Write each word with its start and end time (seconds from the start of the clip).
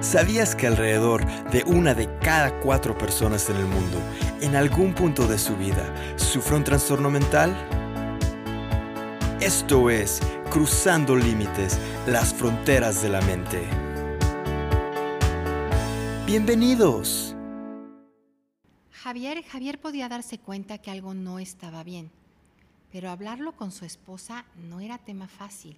¿Sabías 0.00 0.54
que 0.54 0.68
alrededor 0.68 1.26
de 1.50 1.64
una 1.64 1.92
de 1.92 2.06
cada 2.20 2.60
cuatro 2.60 2.96
personas 2.96 3.50
en 3.50 3.56
el 3.56 3.66
mundo, 3.66 4.00
en 4.40 4.54
algún 4.54 4.94
punto 4.94 5.26
de 5.26 5.38
su 5.38 5.56
vida, 5.56 5.92
sufre 6.16 6.54
un 6.54 6.62
trastorno 6.62 7.10
mental? 7.10 7.52
Esto 9.40 9.90
es 9.90 10.20
Cruzando 10.52 11.16
Límites, 11.16 11.80
las 12.06 12.32
fronteras 12.32 13.02
de 13.02 13.08
la 13.08 13.20
mente. 13.22 13.60
Bienvenidos. 16.26 17.34
Javier, 18.92 19.42
Javier 19.42 19.80
podía 19.80 20.08
darse 20.08 20.38
cuenta 20.38 20.78
que 20.78 20.92
algo 20.92 21.12
no 21.12 21.40
estaba 21.40 21.82
bien, 21.82 22.12
pero 22.92 23.10
hablarlo 23.10 23.56
con 23.56 23.72
su 23.72 23.84
esposa 23.84 24.44
no 24.54 24.78
era 24.78 24.98
tema 24.98 25.26
fácil. 25.26 25.76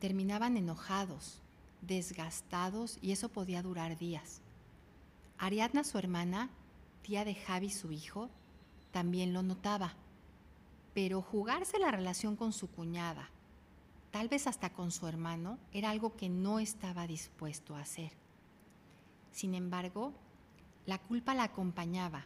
Terminaban 0.00 0.56
enojados, 0.56 1.42
desgastados 1.86 2.98
y 3.00 3.12
eso 3.12 3.28
podía 3.28 3.62
durar 3.62 3.96
días. 3.96 4.40
Ariadna, 5.38 5.84
su 5.84 5.98
hermana, 5.98 6.50
tía 7.02 7.24
de 7.24 7.34
Javi, 7.34 7.70
su 7.70 7.92
hijo, 7.92 8.30
también 8.90 9.32
lo 9.32 9.42
notaba, 9.42 9.94
pero 10.94 11.22
jugarse 11.22 11.78
la 11.78 11.90
relación 11.90 12.36
con 12.36 12.52
su 12.52 12.68
cuñada, 12.68 13.30
tal 14.10 14.28
vez 14.28 14.46
hasta 14.46 14.70
con 14.70 14.90
su 14.90 15.06
hermano, 15.06 15.58
era 15.72 15.90
algo 15.90 16.16
que 16.16 16.28
no 16.28 16.58
estaba 16.58 17.06
dispuesto 17.06 17.76
a 17.76 17.80
hacer. 17.80 18.12
Sin 19.30 19.54
embargo, 19.54 20.14
la 20.86 20.98
culpa 20.98 21.34
la 21.34 21.44
acompañaba. 21.44 22.24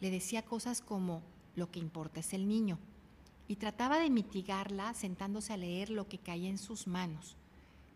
Le 0.00 0.10
decía 0.10 0.44
cosas 0.44 0.82
como, 0.82 1.22
lo 1.56 1.70
que 1.70 1.78
importa 1.78 2.20
es 2.20 2.34
el 2.34 2.46
niño, 2.46 2.78
y 3.48 3.56
trataba 3.56 3.98
de 3.98 4.10
mitigarla 4.10 4.92
sentándose 4.94 5.52
a 5.52 5.56
leer 5.56 5.88
lo 5.90 6.08
que 6.08 6.18
caía 6.18 6.50
en 6.50 6.58
sus 6.58 6.86
manos 6.86 7.36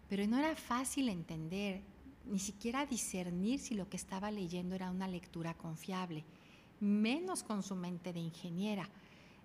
pero 0.08 0.26
no 0.26 0.38
era 0.38 0.54
fácil 0.56 1.08
entender, 1.08 1.82
ni 2.24 2.38
siquiera 2.38 2.86
discernir 2.86 3.60
si 3.60 3.74
lo 3.74 3.88
que 3.88 3.96
estaba 3.96 4.30
leyendo 4.30 4.74
era 4.74 4.90
una 4.90 5.08
lectura 5.08 5.54
confiable, 5.54 6.24
menos 6.80 7.42
con 7.42 7.62
su 7.62 7.74
mente 7.74 8.12
de 8.12 8.20
ingeniera. 8.20 8.88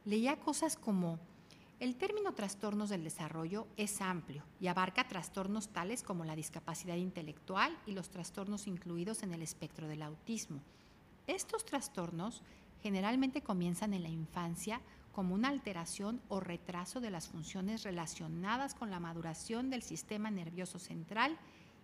Leía 0.05 0.37
cosas 0.37 0.75
como, 0.75 1.19
el 1.79 1.95
término 1.95 2.33
trastornos 2.33 2.89
del 2.89 3.03
desarrollo 3.03 3.67
es 3.75 4.01
amplio 4.01 4.43
y 4.59 4.67
abarca 4.67 5.07
trastornos 5.07 5.69
tales 5.69 6.03
como 6.03 6.25
la 6.25 6.35
discapacidad 6.35 6.95
intelectual 6.95 7.75
y 7.87 7.93
los 7.93 8.09
trastornos 8.09 8.67
incluidos 8.67 9.23
en 9.23 9.33
el 9.33 9.41
espectro 9.41 9.87
del 9.87 10.03
autismo. 10.03 10.61
Estos 11.25 11.65
trastornos 11.65 12.43
generalmente 12.83 13.41
comienzan 13.41 13.93
en 13.93 14.03
la 14.03 14.09
infancia 14.09 14.81
como 15.11 15.35
una 15.35 15.49
alteración 15.49 16.21
o 16.29 16.39
retraso 16.39 17.01
de 17.01 17.11
las 17.11 17.27
funciones 17.27 17.83
relacionadas 17.83 18.73
con 18.73 18.89
la 18.89 18.99
maduración 18.99 19.69
del 19.69 19.83
sistema 19.83 20.31
nervioso 20.31 20.79
central 20.79 21.37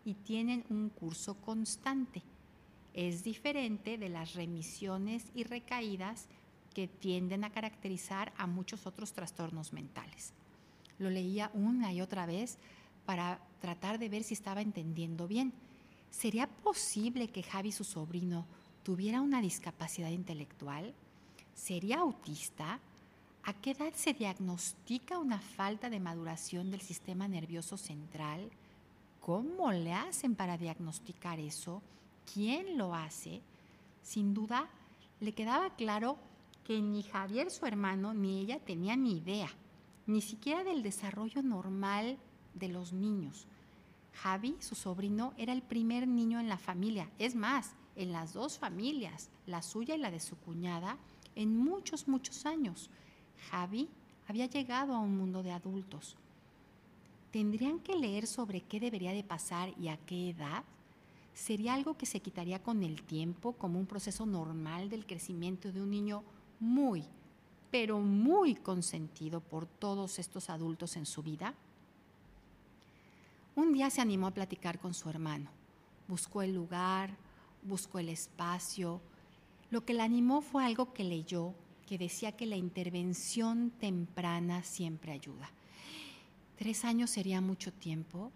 y 0.06 0.14
tienen 0.14 0.66
un 0.70 0.90
curso 0.90 1.36
constante. 1.36 2.24
Es 2.94 3.24
diferente 3.24 3.98
de 3.98 4.10
las 4.10 4.34
remisiones 4.34 5.26
y 5.36 5.44
recaídas 5.44 6.28
que 6.74 6.88
tienden 6.88 7.44
a 7.44 7.50
caracterizar 7.50 8.32
a 8.38 8.48
muchos 8.48 8.88
otros 8.88 9.14
trastornos 9.14 9.74
mentales. 9.74 10.34
Lo 11.00 11.10
leía 11.10 11.52
una 11.54 11.92
y 11.92 12.02
otra 12.02 12.26
vez 12.26 12.58
para 13.06 13.40
tratar 13.62 14.00
de 14.00 14.10
ver 14.10 14.24
si 14.24 14.34
estaba 14.34 14.62
entendiendo 14.62 15.28
bien. 15.28 15.54
¿Sería 16.10 16.48
posible 16.48 17.28
que 17.28 17.44
Javi, 17.44 17.72
su 17.72 17.84
sobrino, 17.84 18.46
tuviera 18.84 19.22
una 19.22 19.42
discapacidad 19.42 20.10
intelectual? 20.10 20.94
¿Sería 21.54 22.00
autista? 22.00 22.80
¿A 23.48 23.54
qué 23.54 23.72
edad 23.72 23.94
se 23.94 24.14
diagnostica 24.14 25.20
una 25.20 25.40
falta 25.40 25.90
de 25.90 26.02
maduración 26.02 26.70
del 26.70 26.82
sistema 26.82 27.30
nervioso 27.30 27.78
central? 27.78 28.52
¿Cómo 29.22 29.72
le 29.72 29.94
hacen 29.94 30.36
para 30.36 30.58
diagnosticar 30.58 31.40
eso? 31.40 31.82
¿Quién 32.34 32.78
lo 32.78 32.94
hace? 32.94 33.42
Sin 34.04 34.34
duda, 34.34 34.68
le 35.22 35.32
quedaba 35.32 35.74
claro 35.78 36.18
que 36.66 36.82
ni 36.82 37.04
Javier, 37.04 37.50
su 37.50 37.66
hermano, 37.66 38.14
ni 38.14 38.42
ella 38.42 38.60
tenían 38.60 39.04
ni 39.04 39.16
idea, 39.16 39.50
ni 40.08 40.20
siquiera 40.20 40.66
del 40.66 40.84
desarrollo 40.84 41.42
normal 41.42 42.18
de 42.54 42.68
los 42.68 42.92
niños. 42.92 43.48
Javi, 44.12 44.58
su 44.60 44.76
sobrino, 44.76 45.34
era 45.38 45.54
el 45.54 45.62
primer 45.62 46.06
niño 46.06 46.42
en 46.42 46.50
la 46.50 46.58
familia, 46.58 47.10
es 47.18 47.34
más, 47.34 47.76
en 47.96 48.12
las 48.12 48.34
dos 48.34 48.60
familias, 48.60 49.30
la 49.46 49.62
suya 49.62 49.96
y 49.96 50.00
la 50.00 50.12
de 50.12 50.20
su 50.20 50.36
cuñada, 50.36 50.98
en 51.36 51.56
muchos, 51.56 52.10
muchos 52.10 52.46
años. 52.46 52.90
Javi 53.50 53.90
había 54.28 54.46
llegado 54.48 54.94
a 54.94 55.00
un 55.00 55.18
mundo 55.18 55.44
de 55.44 55.52
adultos. 55.52 56.16
¿Tendrían 57.32 57.80
que 57.80 57.96
leer 57.96 58.28
sobre 58.28 58.62
qué 58.62 58.80
debería 58.80 59.12
de 59.12 59.24
pasar 59.24 59.74
y 59.80 59.90
a 59.90 59.98
qué 59.98 60.30
edad? 60.30 60.64
¿Sería 61.34 61.74
algo 61.74 61.98
que 61.98 62.06
se 62.06 62.20
quitaría 62.20 62.64
con 62.64 62.84
el 62.84 63.04
tiempo 63.04 63.54
como 63.54 63.80
un 63.80 63.86
proceso 63.86 64.26
normal 64.26 64.90
del 64.90 65.06
crecimiento 65.06 65.72
de 65.72 65.82
un 65.82 65.92
niño 65.92 66.24
muy, 66.60 67.04
pero 67.70 68.00
muy 68.00 68.56
consentido 68.56 69.40
por 69.40 69.68
todos 69.68 70.20
estos 70.20 70.50
adultos 70.50 70.98
en 70.98 71.06
su 71.06 71.22
vida? 71.22 71.54
Un 73.56 73.74
día 73.74 73.90
se 73.90 74.02
animó 74.02 74.28
a 74.28 74.34
platicar 74.34 74.80
con 74.80 74.94
su 74.94 75.10
hermano. 75.10 75.50
Buscó 76.08 76.42
el 76.42 76.54
lugar, 76.54 77.16
buscó 77.64 78.00
el 78.00 78.10
espacio. 78.10 79.02
Lo 79.70 79.86
que 79.86 79.94
la 79.94 80.06
animó 80.06 80.42
fue 80.42 80.66
algo 80.66 80.94
que 80.94 81.04
leyó 81.04 81.54
que 81.88 81.98
decía 81.98 82.34
que 82.34 82.46
la 82.46 82.58
intervención 82.58 83.72
temprana 83.72 84.62
siempre 84.62 85.14
ayuda. 85.14 85.50
Tres 86.58 86.86
años 86.86 87.10
sería 87.10 87.40
mucho 87.40 87.72
tiempo, 87.72 88.32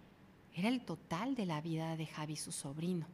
era 0.55 0.69
el 0.69 0.81
total 0.81 1.35
de 1.35 1.45
la 1.45 1.61
vida 1.61 1.97
de 1.97 2.07
Javi, 2.07 2.37
su 2.37 2.51
sobrino. 2.51 3.05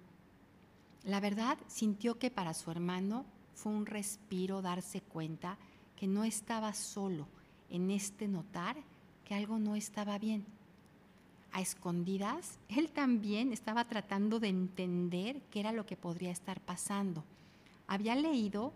La 1.03 1.19
verdad, 1.19 1.57
sintió 1.67 2.19
que 2.19 2.29
para 2.29 2.53
su 2.53 2.69
hermano 2.69 3.25
fue 3.55 3.71
un 3.71 3.85
respiro 3.85 4.61
darse 4.61 5.01
cuenta 5.01 5.57
que 5.95 6.07
no 6.07 6.23
estaba 6.23 6.73
solo 6.73 7.27
en 7.69 7.89
este 7.89 8.27
notar 8.27 8.77
que 9.25 9.33
algo 9.33 9.57
no 9.57 9.75
estaba 9.75 10.17
bien. 10.19 10.45
A 11.51 11.61
escondidas, 11.61 12.59
él 12.69 12.91
también 12.91 13.51
estaba 13.51 13.85
tratando 13.85 14.39
de 14.39 14.49
entender 14.49 15.41
qué 15.49 15.61
era 15.61 15.71
lo 15.71 15.85
que 15.85 15.97
podría 15.97 16.31
estar 16.31 16.61
pasando. 16.61 17.23
Había 17.87 18.15
leído 18.15 18.73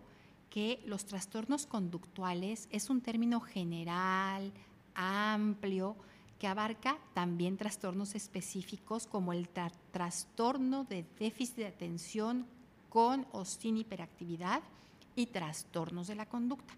que 0.52 0.82
los 0.84 1.06
trastornos 1.06 1.64
conductuales 1.64 2.68
es 2.70 2.90
un 2.90 3.00
término 3.00 3.40
general, 3.40 4.52
amplio, 4.94 5.96
que 6.38 6.46
abarca 6.46 6.98
también 7.14 7.56
trastornos 7.56 8.14
específicos 8.14 9.06
como 9.06 9.32
el 9.32 9.48
trastorno 9.48 10.84
de 10.84 11.06
déficit 11.18 11.56
de 11.56 11.66
atención 11.68 12.46
con 12.90 13.26
o 13.32 13.46
sin 13.46 13.78
hiperactividad 13.78 14.62
y 15.16 15.26
trastornos 15.26 16.06
de 16.06 16.16
la 16.16 16.26
conducta. 16.26 16.74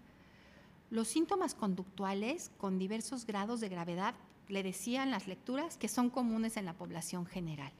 Los 0.89 1.09
síntomas 1.09 1.53
conductuales 1.53 2.51
con 2.57 2.79
diversos 2.79 3.25
grados 3.25 3.59
de 3.59 3.67
gravedad, 3.67 4.15
le 4.47 4.63
decían 4.63 5.11
las 5.11 5.27
lecturas, 5.27 5.75
que 5.75 5.89
son 5.89 6.09
comunes 6.09 6.55
en 6.55 6.63
la 6.63 6.75
población 6.75 7.25
general 7.25 7.73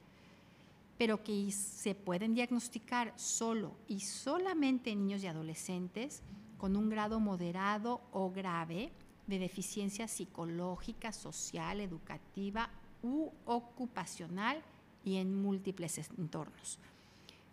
pero 0.98 1.24
que 1.24 1.52
se 1.52 1.94
pueden 1.94 2.34
diagnosticar 2.34 3.14
solo 3.18 3.76
y 3.88 4.00
solamente 4.00 4.92
en 4.92 5.06
niños 5.06 5.24
y 5.24 5.28
adolescentes 5.28 6.22
con 6.58 6.78
un 6.78 6.90
grado 6.90 7.20
moderado 7.20 8.02
o 8.12 8.32
grave 8.32 8.92
de 9.28 9.40
deficiencia 9.40 10.08
psicológica, 10.08 11.12
social, 11.12 11.82
educativa 11.82 12.70
u 13.04 13.30
ocupacional 13.46 14.62
y 15.04 15.18
en 15.18 15.42
múltiples 15.42 15.98
entornos. 16.18 16.80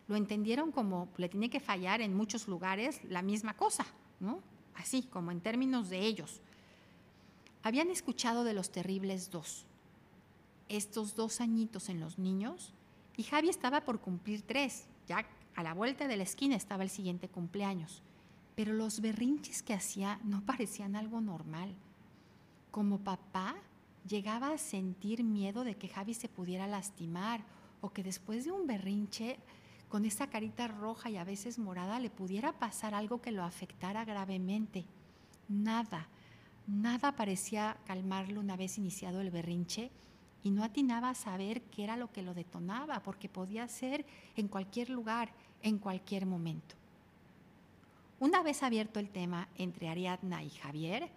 Lo 0.09 0.17
entendieron 0.17 0.73
como 0.73 1.09
le 1.17 1.29
tiene 1.29 1.51
que 1.51 1.61
fallar 1.61 2.01
en 2.01 2.15
muchos 2.15 2.47
lugares 2.47 3.01
la 3.05 3.23
misma 3.23 3.55
cosa, 3.57 3.87
¿no? 4.21 4.41
Así 4.75 5.03
como 5.03 5.31
en 5.31 5.41
términos 5.41 5.91
de 5.91 6.01
ellos. 6.01 6.41
Habían 7.63 7.91
escuchado 7.91 8.45
de 8.45 8.55
los 8.55 8.71
terribles 8.71 9.31
dos. 9.31 9.65
Estos 10.69 11.15
dos 11.15 11.41
añitos 11.41 11.89
en 11.89 12.01
los 12.01 12.19
niños 12.19 12.73
y 13.23 13.25
Javi 13.25 13.51
estaba 13.51 13.83
por 13.83 14.01
cumplir 14.01 14.43
tres, 14.43 14.89
ya 15.07 15.25
a 15.55 15.63
la 15.63 15.75
vuelta 15.75 16.09
de 16.09 16.17
la 16.17 16.25
esquina 16.25 16.57
estaba 16.57 16.83
el 16.83 16.91
siguiente 16.91 17.29
cumpleaños. 17.29 18.03
Pero 18.57 18.73
los 18.73 19.01
berrinches 19.01 19.63
que 19.63 19.75
hacía 19.75 20.19
no 20.25 20.41
parecían 20.45 20.97
algo 20.97 21.21
normal. 21.21 21.73
Como 22.73 22.99
papá, 22.99 23.55
llegaba 24.09 24.49
a 24.49 24.59
sentir 24.59 25.23
miedo 25.23 25.63
de 25.63 25.77
que 25.77 25.87
Javi 25.87 26.15
se 26.15 26.29
pudiera 26.29 26.67
lastimar 26.67 27.45
o 27.81 27.91
que 27.93 28.03
después 28.03 28.45
de 28.45 28.51
un 28.51 28.67
berrinche, 28.67 29.39
con 29.89 30.05
esa 30.05 30.27
carita 30.27 30.67
roja 30.67 31.09
y 31.09 31.17
a 31.17 31.23
veces 31.23 31.61
morada, 31.61 32.01
le 32.01 32.11
pudiera 32.11 32.59
pasar 32.59 32.93
algo 32.93 33.23
que 33.23 33.31
lo 33.31 33.45
afectara 33.45 34.05
gravemente. 34.05 34.85
Nada, 35.49 36.09
nada 36.67 37.15
parecía 37.15 37.77
calmarlo 37.87 38.41
una 38.41 38.57
vez 38.57 38.79
iniciado 38.79 39.21
el 39.21 39.31
berrinche 39.31 39.93
y 40.43 40.51
no 40.51 40.65
atinaba 40.65 41.11
a 41.11 41.15
saber 41.15 41.63
qué 41.63 41.85
era 41.85 41.97
lo 41.97 42.11
que 42.11 42.23
lo 42.23 42.35
detonaba, 42.35 43.03
porque 43.03 43.29
podía 43.29 43.67
ser 43.69 44.05
en 44.37 44.49
cualquier 44.49 44.91
lugar, 44.91 45.33
en 45.63 45.79
cualquier 45.79 46.27
momento. 46.27 46.75
Una 48.19 48.43
vez 48.43 48.63
abierto 48.63 49.01
el 49.01 49.11
tema 49.11 49.49
entre 49.57 49.89
Ariadna 49.89 50.43
y 50.43 50.51
Javier, 50.51 51.11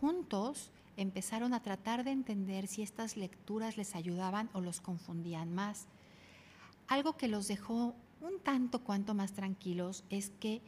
juntos 0.00 0.70
empezaron 0.96 1.54
a 1.54 1.62
tratar 1.62 2.04
de 2.04 2.10
entender 2.10 2.66
si 2.66 2.82
estas 2.82 3.16
lecturas 3.16 3.76
les 3.76 3.94
ayudaban 3.94 4.50
o 4.52 4.60
los 4.60 4.80
confundían 4.80 5.54
más. 5.54 5.86
algo 6.88 7.16
que 7.16 7.28
los 7.28 7.48
dejó 7.48 7.94
un 8.20 8.40
tanto 8.42 8.80
cuanto 8.80 9.14
más 9.14 9.32
tranquilos 9.32 10.04
es 10.10 10.30
que 10.40 10.62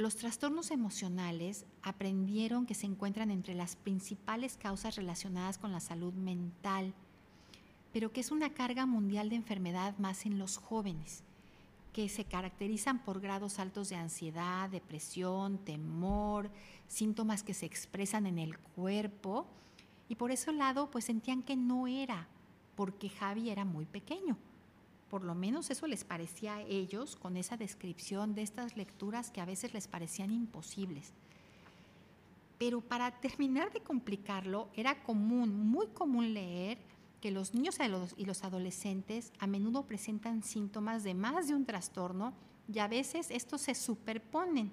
los 0.00 0.16
trastornos 0.16 0.70
emocionales 0.70 1.66
aprendieron 1.82 2.64
que 2.64 2.74
se 2.74 2.86
encuentran 2.86 3.30
entre 3.30 3.54
las 3.54 3.76
principales 3.76 4.56
causas 4.56 4.96
relacionadas 4.96 5.58
con 5.58 5.72
la 5.72 5.80
salud 5.80 6.14
mental, 6.14 6.94
pero 7.92 8.10
que 8.10 8.20
es 8.20 8.30
una 8.30 8.54
carga 8.54 8.86
mundial 8.86 9.28
de 9.28 9.36
enfermedad 9.36 9.98
más 9.98 10.24
en 10.24 10.38
los 10.38 10.56
jóvenes, 10.56 11.22
que 11.92 12.08
se 12.08 12.24
caracterizan 12.24 13.04
por 13.04 13.20
grados 13.20 13.58
altos 13.58 13.90
de 13.90 13.96
ansiedad, 13.96 14.70
depresión, 14.70 15.58
temor, 15.58 16.50
síntomas 16.88 17.42
que 17.42 17.52
se 17.52 17.66
expresan 17.66 18.24
en 18.24 18.38
el 18.38 18.58
cuerpo, 18.58 19.46
y 20.08 20.14
por 20.14 20.30
ese 20.30 20.50
lado 20.54 20.90
pues 20.90 21.04
sentían 21.04 21.42
que 21.42 21.56
no 21.56 21.86
era, 21.86 22.26
porque 22.74 23.10
Javi 23.10 23.50
era 23.50 23.66
muy 23.66 23.84
pequeño 23.84 24.38
por 25.10 25.24
lo 25.24 25.34
menos 25.34 25.70
eso 25.70 25.88
les 25.88 26.04
parecía 26.04 26.54
a 26.54 26.62
ellos 26.62 27.16
con 27.16 27.36
esa 27.36 27.56
descripción 27.56 28.34
de 28.34 28.42
estas 28.42 28.76
lecturas 28.76 29.32
que 29.32 29.40
a 29.40 29.44
veces 29.44 29.74
les 29.74 29.88
parecían 29.88 30.30
imposibles. 30.30 31.12
Pero 32.58 32.80
para 32.80 33.10
terminar 33.20 33.72
de 33.72 33.80
complicarlo, 33.80 34.68
era 34.74 35.02
común, 35.02 35.66
muy 35.66 35.88
común 35.88 36.32
leer 36.32 36.78
que 37.20 37.32
los 37.32 37.54
niños 37.54 37.78
y 38.16 38.24
los 38.24 38.44
adolescentes 38.44 39.32
a 39.40 39.48
menudo 39.48 39.84
presentan 39.86 40.44
síntomas 40.44 41.02
de 41.02 41.14
más 41.14 41.48
de 41.48 41.54
un 41.54 41.66
trastorno 41.66 42.32
y 42.72 42.78
a 42.78 42.86
veces 42.86 43.30
estos 43.30 43.62
se 43.62 43.74
superponen. 43.74 44.72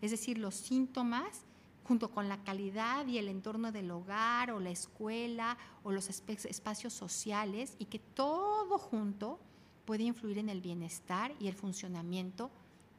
Es 0.00 0.12
decir, 0.12 0.38
los 0.38 0.54
síntomas 0.54 1.44
junto 1.82 2.12
con 2.12 2.28
la 2.28 2.42
calidad 2.44 3.06
y 3.08 3.18
el 3.18 3.28
entorno 3.28 3.72
del 3.72 3.90
hogar 3.90 4.52
o 4.52 4.60
la 4.60 4.70
escuela 4.70 5.58
o 5.82 5.90
los 5.90 6.08
espacios 6.08 6.92
sociales 6.92 7.74
y 7.80 7.86
que 7.86 7.98
todo 7.98 8.78
junto 8.78 9.40
puede 9.84 10.04
influir 10.04 10.38
en 10.38 10.48
el 10.48 10.60
bienestar 10.60 11.34
y 11.40 11.48
el 11.48 11.54
funcionamiento 11.54 12.50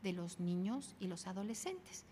de 0.02 0.14
los 0.14 0.40
niños 0.40 0.96
y 1.00 1.08
los 1.08 1.28
adolescentes. 1.28 2.06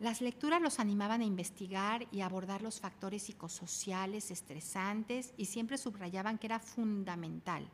Las 0.00 0.20
lecturas 0.20 0.60
los 0.60 0.80
animaban 0.80 1.20
a 1.20 1.24
investigar 1.24 2.08
y 2.10 2.22
abordar 2.22 2.60
los 2.60 2.80
factores 2.80 3.22
psicosociales 3.22 4.32
estresantes 4.32 5.32
y 5.36 5.44
siempre 5.44 5.78
subrayaban 5.78 6.38
que 6.38 6.48
era 6.48 6.58
fundamental 6.58 7.68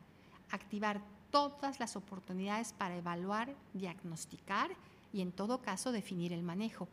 activar 0.51 1.01
todas 1.31 1.79
las 1.79 1.95
oportunidades 1.95 2.73
para 2.73 2.97
evaluar, 2.97 3.55
diagnosticar 3.73 4.71
y 5.13 5.21
en 5.21 5.31
todo 5.31 5.61
caso 5.61 5.91
definir 5.91 6.33
el 6.33 6.43
manejo. 6.43 6.87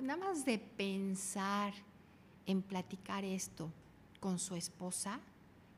Nada 0.00 0.18
más 0.18 0.44
de 0.44 0.58
pensar 0.58 1.72
en 2.44 2.62
platicar 2.62 3.24
esto 3.24 3.70
con 4.20 4.38
su 4.38 4.56
esposa, 4.56 5.20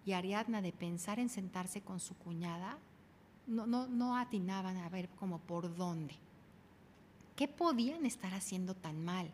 y 0.05 0.13
Ariadna 0.13 0.63
de 0.63 0.73
pensar 0.73 1.19
en 1.19 1.29
sentarse 1.29 1.81
con 1.83 2.01
su 2.01 2.15
cuñada, 2.17 2.79
no, 3.47 3.67
no, 3.67 3.87
no 3.87 4.17
atinaban 4.17 4.77
a 4.77 4.89
ver 4.89 5.09
como 5.11 5.39
por 5.39 5.75
dónde. 5.77 6.15
¿Qué 7.37 7.49
podían 7.49 8.05
estar 8.05 8.35
haciendo 8.35 8.75
tan 8.75 9.05
mal? 9.05 9.31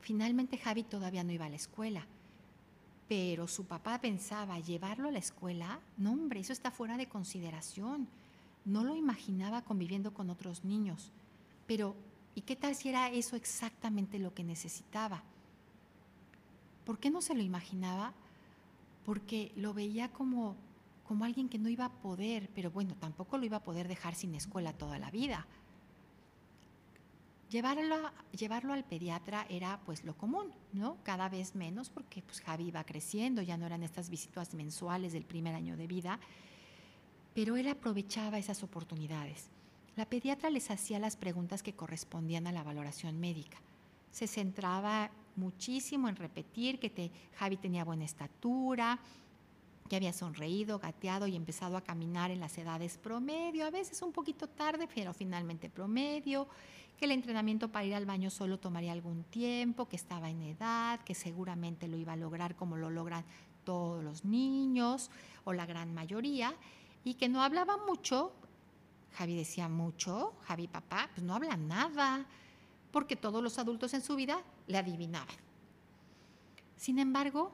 Finalmente 0.00 0.58
Javi 0.58 0.82
todavía 0.82 1.24
no 1.24 1.32
iba 1.32 1.46
a 1.46 1.48
la 1.48 1.56
escuela, 1.56 2.06
pero 3.08 3.46
su 3.46 3.64
papá 3.64 4.00
pensaba 4.00 4.58
llevarlo 4.58 5.08
a 5.08 5.12
la 5.12 5.18
escuela. 5.18 5.80
No, 5.96 6.12
hombre, 6.12 6.40
eso 6.40 6.52
está 6.52 6.70
fuera 6.70 6.96
de 6.96 7.08
consideración. 7.08 8.08
No 8.64 8.84
lo 8.84 8.94
imaginaba 8.94 9.62
conviviendo 9.62 10.12
con 10.12 10.30
otros 10.30 10.64
niños. 10.64 11.12
Pero, 11.66 11.94
¿y 12.34 12.42
qué 12.42 12.56
tal 12.56 12.74
si 12.74 12.88
era 12.88 13.10
eso 13.10 13.36
exactamente 13.36 14.18
lo 14.18 14.34
que 14.34 14.44
necesitaba? 14.44 15.22
¿Por 16.84 16.98
qué 16.98 17.10
no 17.10 17.22
se 17.22 17.34
lo 17.34 17.42
imaginaba? 17.42 18.12
Porque 19.04 19.52
lo 19.56 19.74
veía 19.74 20.10
como, 20.12 20.56
como 21.04 21.24
alguien 21.24 21.48
que 21.48 21.58
no 21.58 21.68
iba 21.68 21.86
a 21.86 21.92
poder, 21.92 22.48
pero 22.54 22.70
bueno, 22.70 22.94
tampoco 22.96 23.38
lo 23.38 23.44
iba 23.44 23.58
a 23.58 23.62
poder 23.62 23.88
dejar 23.88 24.14
sin 24.14 24.34
escuela 24.34 24.72
toda 24.72 24.98
la 24.98 25.10
vida. 25.10 25.46
Llevarlo, 27.50 28.10
llevarlo 28.30 28.72
al 28.72 28.84
pediatra 28.84 29.46
era 29.50 29.78
pues 29.84 30.04
lo 30.04 30.16
común, 30.16 30.52
¿no? 30.72 30.96
Cada 31.02 31.28
vez 31.28 31.54
menos 31.54 31.90
porque 31.90 32.22
pues 32.22 32.40
Javi 32.40 32.68
iba 32.68 32.82
creciendo, 32.84 33.42
ya 33.42 33.58
no 33.58 33.66
eran 33.66 33.82
estas 33.82 34.08
visitas 34.08 34.54
mensuales 34.54 35.12
del 35.12 35.24
primer 35.24 35.54
año 35.54 35.76
de 35.76 35.86
vida, 35.86 36.18
pero 37.34 37.56
él 37.56 37.68
aprovechaba 37.68 38.38
esas 38.38 38.62
oportunidades. 38.62 39.50
La 39.96 40.06
pediatra 40.06 40.48
les 40.48 40.70
hacía 40.70 40.98
las 40.98 41.16
preguntas 41.16 41.62
que 41.62 41.74
correspondían 41.74 42.46
a 42.46 42.52
la 42.52 42.62
valoración 42.62 43.20
médica. 43.20 43.58
Se 44.10 44.26
centraba 44.26 45.10
muchísimo 45.36 46.08
en 46.08 46.16
repetir 46.16 46.78
que 46.78 46.90
te, 46.90 47.10
Javi 47.36 47.56
tenía 47.56 47.84
buena 47.84 48.04
estatura, 48.04 48.98
que 49.88 49.96
había 49.96 50.12
sonreído, 50.12 50.78
gateado 50.78 51.26
y 51.26 51.36
empezado 51.36 51.76
a 51.76 51.82
caminar 51.82 52.30
en 52.30 52.40
las 52.40 52.56
edades 52.56 52.96
promedio, 52.96 53.66
a 53.66 53.70
veces 53.70 54.00
un 54.02 54.12
poquito 54.12 54.48
tarde, 54.48 54.88
pero 54.94 55.12
finalmente 55.12 55.68
promedio, 55.68 56.48
que 56.98 57.04
el 57.04 57.10
entrenamiento 57.10 57.70
para 57.70 57.84
ir 57.84 57.94
al 57.94 58.06
baño 58.06 58.30
solo 58.30 58.58
tomaría 58.58 58.92
algún 58.92 59.24
tiempo, 59.24 59.86
que 59.86 59.96
estaba 59.96 60.30
en 60.30 60.42
edad, 60.42 61.00
que 61.00 61.14
seguramente 61.14 61.88
lo 61.88 61.96
iba 61.96 62.14
a 62.14 62.16
lograr 62.16 62.56
como 62.56 62.76
lo 62.76 62.90
logran 62.90 63.24
todos 63.64 64.02
los 64.02 64.24
niños 64.24 65.10
o 65.44 65.52
la 65.52 65.66
gran 65.66 65.92
mayoría, 65.92 66.54
y 67.04 67.14
que 67.14 67.28
no 67.28 67.42
hablaba 67.42 67.76
mucho. 67.76 68.32
Javi 69.14 69.36
decía 69.36 69.68
mucho, 69.68 70.32
Javi 70.44 70.68
papá, 70.68 71.10
pues 71.12 71.22
no 71.22 71.34
habla 71.34 71.56
nada, 71.56 72.24
porque 72.92 73.16
todos 73.16 73.42
los 73.42 73.58
adultos 73.58 73.92
en 73.94 74.02
su 74.02 74.16
vida 74.16 74.42
le 74.66 74.78
adivinaban. 74.78 75.36
Sin 76.76 76.98
embargo, 76.98 77.52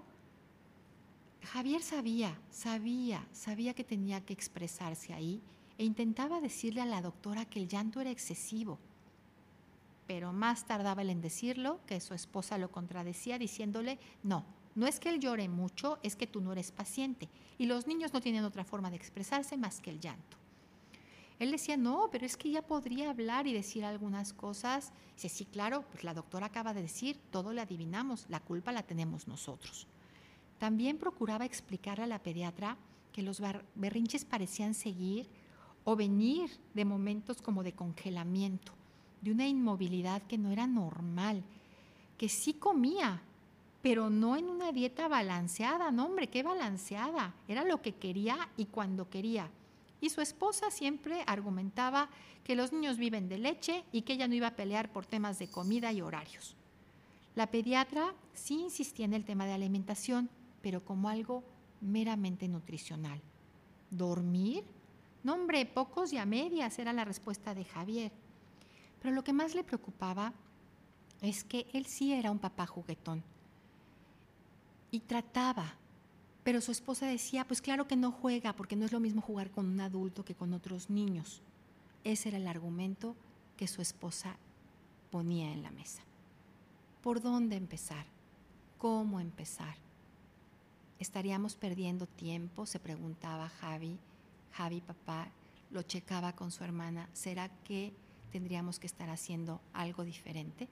Javier 1.53 1.83
sabía, 1.83 2.39
sabía, 2.51 3.27
sabía 3.33 3.75
que 3.75 3.85
tenía 3.85 4.25
que 4.25 4.33
expresarse 4.33 5.13
ahí 5.13 5.43
e 5.79 5.85
intentaba 5.85 6.41
decirle 6.41 6.81
a 6.81 6.87
la 6.87 7.01
doctora 7.01 7.45
que 7.45 7.61
el 7.61 7.69
llanto 7.69 8.01
era 8.01 8.11
excesivo. 8.11 8.79
Pero 10.07 10.33
más 10.33 10.67
tardaba 10.67 11.03
él 11.03 11.11
en 11.11 11.21
decirlo 11.21 11.81
que 11.87 12.01
su 12.01 12.15
esposa 12.15 12.59
lo 12.59 12.71
contradecía 12.71 13.39
diciéndole, 13.39 13.99
no, 14.23 14.45
no 14.75 14.87
es 14.87 15.01
que 15.01 15.09
él 15.09 15.21
llore 15.21 15.49
mucho, 15.49 15.99
es 16.03 16.17
que 16.17 16.27
tú 16.27 16.41
no 16.41 16.53
eres 16.53 16.73
paciente 16.73 17.29
y 17.59 17.67
los 17.67 17.87
niños 17.87 18.13
no 18.13 18.21
tienen 18.21 18.45
otra 18.45 18.65
forma 18.65 18.91
de 18.91 18.97
expresarse 18.97 19.57
más 19.57 19.81
que 19.81 19.91
el 19.91 20.01
llanto. 20.01 20.37
Él 21.39 21.53
decía, 21.53 21.77
no, 21.77 22.09
pero 22.11 22.27
es 22.27 22.37
que 22.37 22.51
ya 22.51 22.63
podría 22.63 23.11
hablar 23.11 23.47
y 23.47 23.53
decir 23.53 23.85
algunas 23.85 24.33
cosas. 24.33 24.93
Dice, 25.15 25.29
sí, 25.29 25.45
claro, 25.45 25.85
pues 25.93 26.03
la 26.03 26.15
doctora 26.15 26.47
acaba 26.47 26.75
de 26.75 26.83
decir, 26.83 27.19
todo 27.31 27.53
le 27.53 27.61
adivinamos, 27.61 28.27
la 28.29 28.41
culpa 28.41 28.73
la 28.73 28.83
tenemos 28.83 29.29
nosotros. 29.29 29.87
También 30.59 30.99
procuraba 30.99 31.45
explicarle 31.45 32.05
a 32.05 32.09
la 32.09 32.23
pediatra 32.23 32.77
que 33.13 33.23
los 33.23 33.41
berrinches 33.75 34.25
parecían 34.25 34.75
seguir 34.75 35.29
o 35.85 35.95
venir 35.95 36.51
de 36.75 36.85
momentos 36.85 37.41
como 37.41 37.63
de 37.63 37.73
congelamiento, 37.73 38.73
de 39.21 39.31
una 39.31 39.47
inmovilidad 39.47 40.23
que 40.23 40.39
no 40.39 40.51
era 40.51 40.67
normal, 40.67 41.45
que 42.17 42.29
sí 42.29 42.55
comía, 42.55 43.23
pero 43.81 44.11
no 44.11 44.37
en 44.37 44.49
una 44.49 44.73
dieta 44.73 45.07
balanceada, 45.07 45.93
no 45.93 46.07
hombre, 46.07 46.27
qué 46.27 46.43
balanceada, 46.43 47.35
era 47.47 47.65
lo 47.65 47.81
que 47.81 47.95
quería 47.95 48.49
y 48.57 48.67
cuando 48.67 49.09
quería 49.09 49.49
y 50.01 50.11
su 50.11 50.21
esposa 50.21 50.71
siempre 50.71 51.25
argumentaba 51.27 52.09
que 52.45 52.57
los 52.57 52.73
niños 52.73 52.99
viven 52.99 53.29
de 53.29 53.39
leche 53.39 53.85
y 53.93 54.03
que 54.03 54.15
ella 54.15 54.29
no 54.29 54.35
iba 54.35 54.49
a 54.49 54.57
pelear 54.57 54.93
por 54.93 55.07
temas 55.07 55.39
de 55.39 55.49
comida 55.49 55.93
y 55.93 56.01
horarios. 56.01 56.57
La 57.35 57.49
pediatra 57.49 58.15
sí 58.33 58.61
insistía 58.61 59.05
en 59.05 59.15
el 59.15 59.25
tema 59.25 59.47
de 59.47 59.53
alimentación, 59.53 60.31
pero 60.63 60.85
como 60.85 61.09
algo 61.09 61.45
meramente 61.81 62.49
nutricional. 62.49 63.21
¿Dormir? 63.91 64.65
No, 65.23 65.35
hombre, 65.35 65.67
pocos 65.67 66.13
y 66.13 66.19
a 66.19 66.27
medias 66.27 66.79
era 66.79 66.93
la 66.93 67.05
respuesta 67.05 67.55
de 67.55 67.65
Javier. 67.65 68.13
Pero 69.01 69.15
lo 69.15 69.25
que 69.25 69.33
más 69.33 69.55
le 69.55 69.65
preocupaba 69.65 70.33
es 71.21 71.45
que 71.45 71.67
él 71.73 71.87
sí 71.87 72.13
era 72.13 72.31
un 72.31 72.39
papá 72.39 72.67
juguetón 72.67 73.23
y 74.91 75.01
trataba 75.01 75.75
pero 76.49 76.63
su 76.63 76.73
esposa 76.73 77.07
decía, 77.07 77.45
pues 77.45 77.61
claro 77.61 77.87
que 77.87 77.95
no 77.95 78.11
juega, 78.11 78.55
porque 78.55 78.75
no 78.75 78.87
es 78.87 78.93
lo 78.93 79.01
mismo 79.01 79.21
jugar 79.21 79.51
con 79.51 79.67
un 79.67 79.83
adulto 79.83 80.25
que 80.25 80.35
con 80.35 80.55
otros 80.55 80.89
niños. 80.89 81.43
Ese 82.05 82.31
era 82.31 82.39
el 82.39 82.47
argumento 82.47 83.15
que 83.59 83.69
su 83.69 83.83
esposa 83.83 84.39
ponía 85.11 85.53
en 85.53 85.63
la 85.63 85.71
mesa. 85.71 86.01
¿Por 87.03 87.21
dónde 87.21 87.57
empezar? 87.57 88.07
¿Cómo 88.79 89.21
empezar? 89.21 89.75
¿Estaríamos 90.99 91.55
perdiendo 91.55 92.07
tiempo? 92.07 92.65
Se 92.65 92.81
preguntaba 92.81 93.51
Javi. 93.51 93.99
Javi, 94.53 94.81
papá, 94.81 95.29
lo 95.71 95.83
checaba 95.83 96.33
con 96.33 96.51
su 96.51 96.65
hermana. 96.65 97.11
¿Será 97.13 97.51
que 97.65 97.93
tendríamos 98.33 98.79
que 98.79 98.87
estar 98.87 99.11
haciendo 99.11 99.61
algo 99.75 100.03
diferente? 100.03 100.67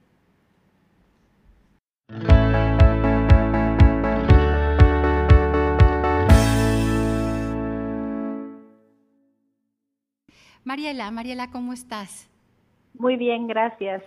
Mariela, 10.66 11.08
Mariela, 11.12 11.48
¿cómo 11.52 11.72
estás? 11.72 12.28
Muy 12.94 13.14
bien, 13.16 13.46
gracias. 13.46 14.02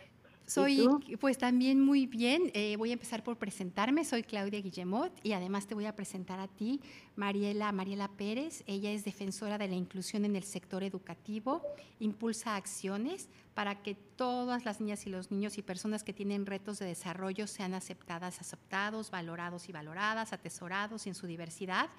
Soy, 0.45 0.89
pues 1.21 1.37
también 1.37 1.79
muy 1.79 2.05
bien. 2.05 2.51
Eh, 2.53 2.75
voy 2.75 2.89
a 2.89 2.93
empezar 2.93 3.23
por 3.23 3.37
presentarme. 3.37 4.03
Soy 4.03 4.23
Claudia 4.23 4.59
Guillemot 4.59 5.09
y 5.23 5.31
además 5.31 5.67
te 5.67 5.73
voy 5.73 5.85
a 5.85 5.95
presentar 5.95 6.37
a 6.41 6.49
ti, 6.49 6.81
Mariela, 7.15 7.71
Mariela 7.71 8.09
Pérez. 8.09 8.65
Ella 8.67 8.91
es 8.91 9.05
defensora 9.05 9.57
de 9.57 9.69
la 9.69 9.75
inclusión 9.75 10.25
en 10.25 10.35
el 10.35 10.43
sector 10.43 10.83
educativo, 10.83 11.61
impulsa 12.01 12.57
acciones 12.57 13.29
para 13.53 13.81
que 13.81 13.95
todas 13.95 14.65
las 14.65 14.81
niñas 14.81 15.07
y 15.07 15.11
los 15.11 15.31
niños 15.31 15.57
y 15.57 15.61
personas 15.61 16.03
que 16.03 16.11
tienen 16.11 16.45
retos 16.45 16.77
de 16.77 16.87
desarrollo 16.87 17.47
sean 17.47 17.73
aceptadas, 17.73 18.41
aceptados, 18.41 19.11
valorados 19.11 19.69
y 19.69 19.71
valoradas, 19.71 20.33
atesorados 20.33 21.07
en 21.07 21.15
su 21.15 21.25
diversidad. 21.25 21.89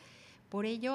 Por 0.50 0.66
ello, 0.66 0.94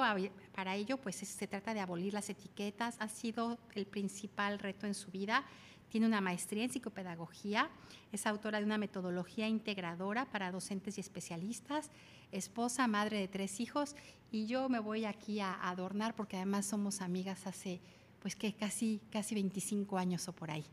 para 0.54 0.76
ello, 0.76 0.98
pues 0.98 1.16
se 1.16 1.46
trata 1.48 1.74
de 1.74 1.80
abolir 1.80 2.12
las 2.12 2.30
etiquetas. 2.30 2.96
Ha 3.00 3.08
sido 3.08 3.58
el 3.74 3.86
principal 3.86 4.58
reto 4.58 4.86
en 4.86 4.94
su 4.94 5.10
vida 5.10 5.44
tiene 5.88 6.06
una 6.06 6.20
maestría 6.20 6.64
en 6.64 6.70
psicopedagogía, 6.70 7.68
es 8.12 8.26
autora 8.26 8.58
de 8.58 8.64
una 8.64 8.78
metodología 8.78 9.48
integradora 9.48 10.26
para 10.26 10.50
docentes 10.50 10.98
y 10.98 11.00
especialistas, 11.00 11.90
esposa, 12.32 12.86
madre 12.86 13.18
de 13.18 13.28
tres 13.28 13.60
hijos 13.60 13.96
y 14.30 14.46
yo 14.46 14.68
me 14.68 14.80
voy 14.80 15.04
aquí 15.04 15.40
a 15.40 15.54
adornar 15.68 16.14
porque 16.14 16.36
además 16.36 16.66
somos 16.66 17.00
amigas 17.00 17.46
hace 17.46 17.80
pues 18.20 18.34
que 18.34 18.54
casi 18.54 19.00
casi 19.12 19.34
25 19.36 19.98
años 19.98 20.28
o 20.28 20.32
por 20.32 20.50
ahí. 20.50 20.64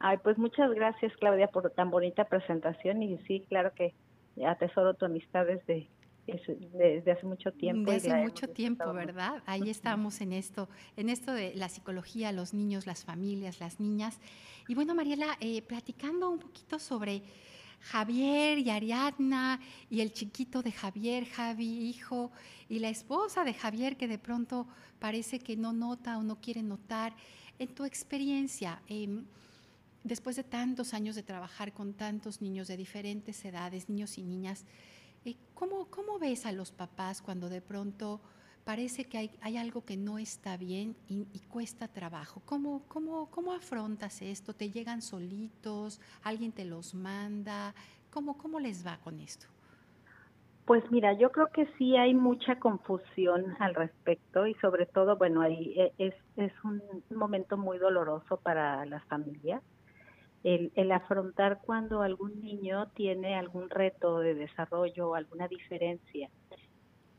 Ay, 0.00 0.18
pues 0.18 0.38
muchas 0.38 0.72
gracias 0.72 1.12
Claudia 1.18 1.48
por 1.48 1.70
tan 1.70 1.90
bonita 1.90 2.24
presentación 2.24 3.02
y 3.02 3.18
sí, 3.26 3.44
claro 3.48 3.72
que 3.74 3.94
atesoro 4.44 4.94
tu 4.94 5.04
amistad 5.04 5.46
desde 5.46 5.88
desde 6.26 7.10
hace 7.10 7.26
mucho 7.26 7.52
tiempo. 7.52 7.90
Desde 7.90 8.12
hace 8.12 8.22
mucho 8.22 8.48
tiempo, 8.48 8.92
¿verdad? 8.92 9.42
Ahí 9.46 9.70
estamos 9.70 10.20
en 10.20 10.32
esto, 10.32 10.68
en 10.96 11.08
esto 11.08 11.32
de 11.32 11.54
la 11.54 11.68
psicología, 11.68 12.32
los 12.32 12.54
niños, 12.54 12.86
las 12.86 13.04
familias, 13.04 13.60
las 13.60 13.80
niñas. 13.80 14.20
Y 14.68 14.74
bueno, 14.74 14.94
Mariela, 14.94 15.36
eh, 15.40 15.62
platicando 15.62 16.30
un 16.30 16.38
poquito 16.38 16.78
sobre 16.78 17.22
Javier 17.80 18.58
y 18.58 18.70
Ariadna 18.70 19.60
y 19.88 20.00
el 20.00 20.12
chiquito 20.12 20.62
de 20.62 20.72
Javier, 20.72 21.24
Javi, 21.24 21.88
hijo, 21.88 22.30
y 22.68 22.78
la 22.78 22.88
esposa 22.88 23.44
de 23.44 23.54
Javier 23.54 23.96
que 23.96 24.06
de 24.06 24.18
pronto 24.18 24.66
parece 24.98 25.38
que 25.38 25.56
no 25.56 25.72
nota 25.72 26.18
o 26.18 26.22
no 26.22 26.40
quiere 26.40 26.62
notar. 26.62 27.14
En 27.58 27.68
tu 27.74 27.84
experiencia, 27.84 28.80
em, 28.86 29.24
después 30.04 30.36
de 30.36 30.44
tantos 30.44 30.94
años 30.94 31.16
de 31.16 31.22
trabajar 31.22 31.72
con 31.72 31.94
tantos 31.94 32.40
niños 32.40 32.68
de 32.68 32.76
diferentes 32.76 33.44
edades, 33.44 33.88
niños 33.88 34.18
y 34.18 34.22
niñas, 34.22 34.64
¿Cómo, 35.54 35.90
¿Cómo 35.90 36.18
ves 36.18 36.46
a 36.46 36.52
los 36.52 36.72
papás 36.72 37.20
cuando 37.20 37.50
de 37.50 37.60
pronto 37.60 38.20
parece 38.64 39.04
que 39.04 39.18
hay, 39.18 39.30
hay 39.42 39.58
algo 39.58 39.84
que 39.84 39.98
no 39.98 40.18
está 40.18 40.56
bien 40.56 40.96
y, 41.06 41.24
cuesta 41.50 41.86
trabajo? 41.88 42.40
¿Cómo, 42.46 42.82
cómo, 42.88 43.30
¿Cómo 43.30 43.52
afrontas 43.52 44.22
esto? 44.22 44.54
¿Te 44.54 44.70
llegan 44.70 45.02
solitos? 45.02 46.00
¿Alguien 46.22 46.52
te 46.52 46.64
los 46.64 46.94
manda? 46.94 47.74
¿Cómo, 48.10 48.38
cómo 48.38 48.58
les 48.58 48.86
va 48.86 48.98
con 49.04 49.20
esto? 49.20 49.46
Pues 50.64 50.82
mira, 50.90 51.12
yo 51.12 51.30
creo 51.30 51.48
que 51.48 51.66
sí 51.76 51.96
hay 51.96 52.14
mucha 52.14 52.58
confusión 52.58 53.56
al 53.58 53.74
respecto 53.74 54.46
y 54.46 54.54
sobre 54.54 54.86
todo, 54.86 55.16
bueno, 55.16 55.42
ahí 55.42 55.74
e, 55.76 55.92
es, 55.98 56.14
es 56.36 56.52
un 56.64 56.80
momento 57.10 57.58
muy 57.58 57.76
doloroso 57.76 58.38
para 58.38 58.86
las 58.86 59.04
familias 59.04 59.62
el, 60.42 60.92
afrontar 60.92 61.60
cuando 61.62 62.02
algún 62.02 62.40
niño 62.40 62.88
tiene 62.94 63.36
algún 63.36 63.68
reto 63.68 64.20
de 64.20 64.34
desarrollo 64.34 65.10
o 65.10 65.14
alguna 65.14 65.48
diferencia. 65.48 66.30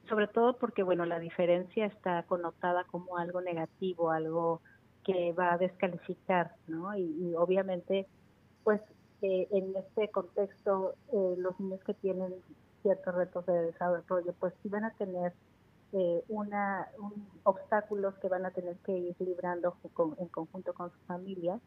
Sobre 0.10 0.28
todo 0.28 0.58
porque, 0.58 0.84
bueno, 0.84 1.06
la 1.06 1.20
diferencia 1.20 1.86
está 1.86 2.24
connotada 2.24 2.84
como 2.86 3.18
algo 3.18 3.42
negativo, 3.42 4.12
algo 4.12 4.62
que 5.04 5.34
va 5.34 5.54
a 5.54 5.58
descalificar, 5.58 6.56
¿no? 6.68 6.96
Y, 6.98 7.34
obviamente, 7.36 8.08
pues 8.64 8.82
eh, 9.22 9.48
en 9.52 9.76
este 9.76 10.10
contexto, 10.10 10.96
eh, 11.14 11.36
los 11.38 11.60
niños 11.60 11.80
que 11.84 11.94
tienen 11.94 12.34
ciertos 12.82 13.14
retos 13.14 13.46
de 13.46 13.54
desarrollo, 13.68 14.34
pues 14.40 14.54
sí 14.62 14.70
van 14.70 14.86
a 14.86 14.92
tener 14.92 15.34
eh, 15.94 16.24
una, 16.28 16.88
obstáculos 17.44 18.16
que 18.16 18.28
van 18.28 18.46
a 18.46 18.52
tener 18.52 18.78
que 18.78 18.98
ir 18.98 19.16
librando 19.20 19.76
en 20.18 20.28
conjunto 20.30 20.74
con 20.74 20.92
su 20.92 20.98
familia 21.06 21.60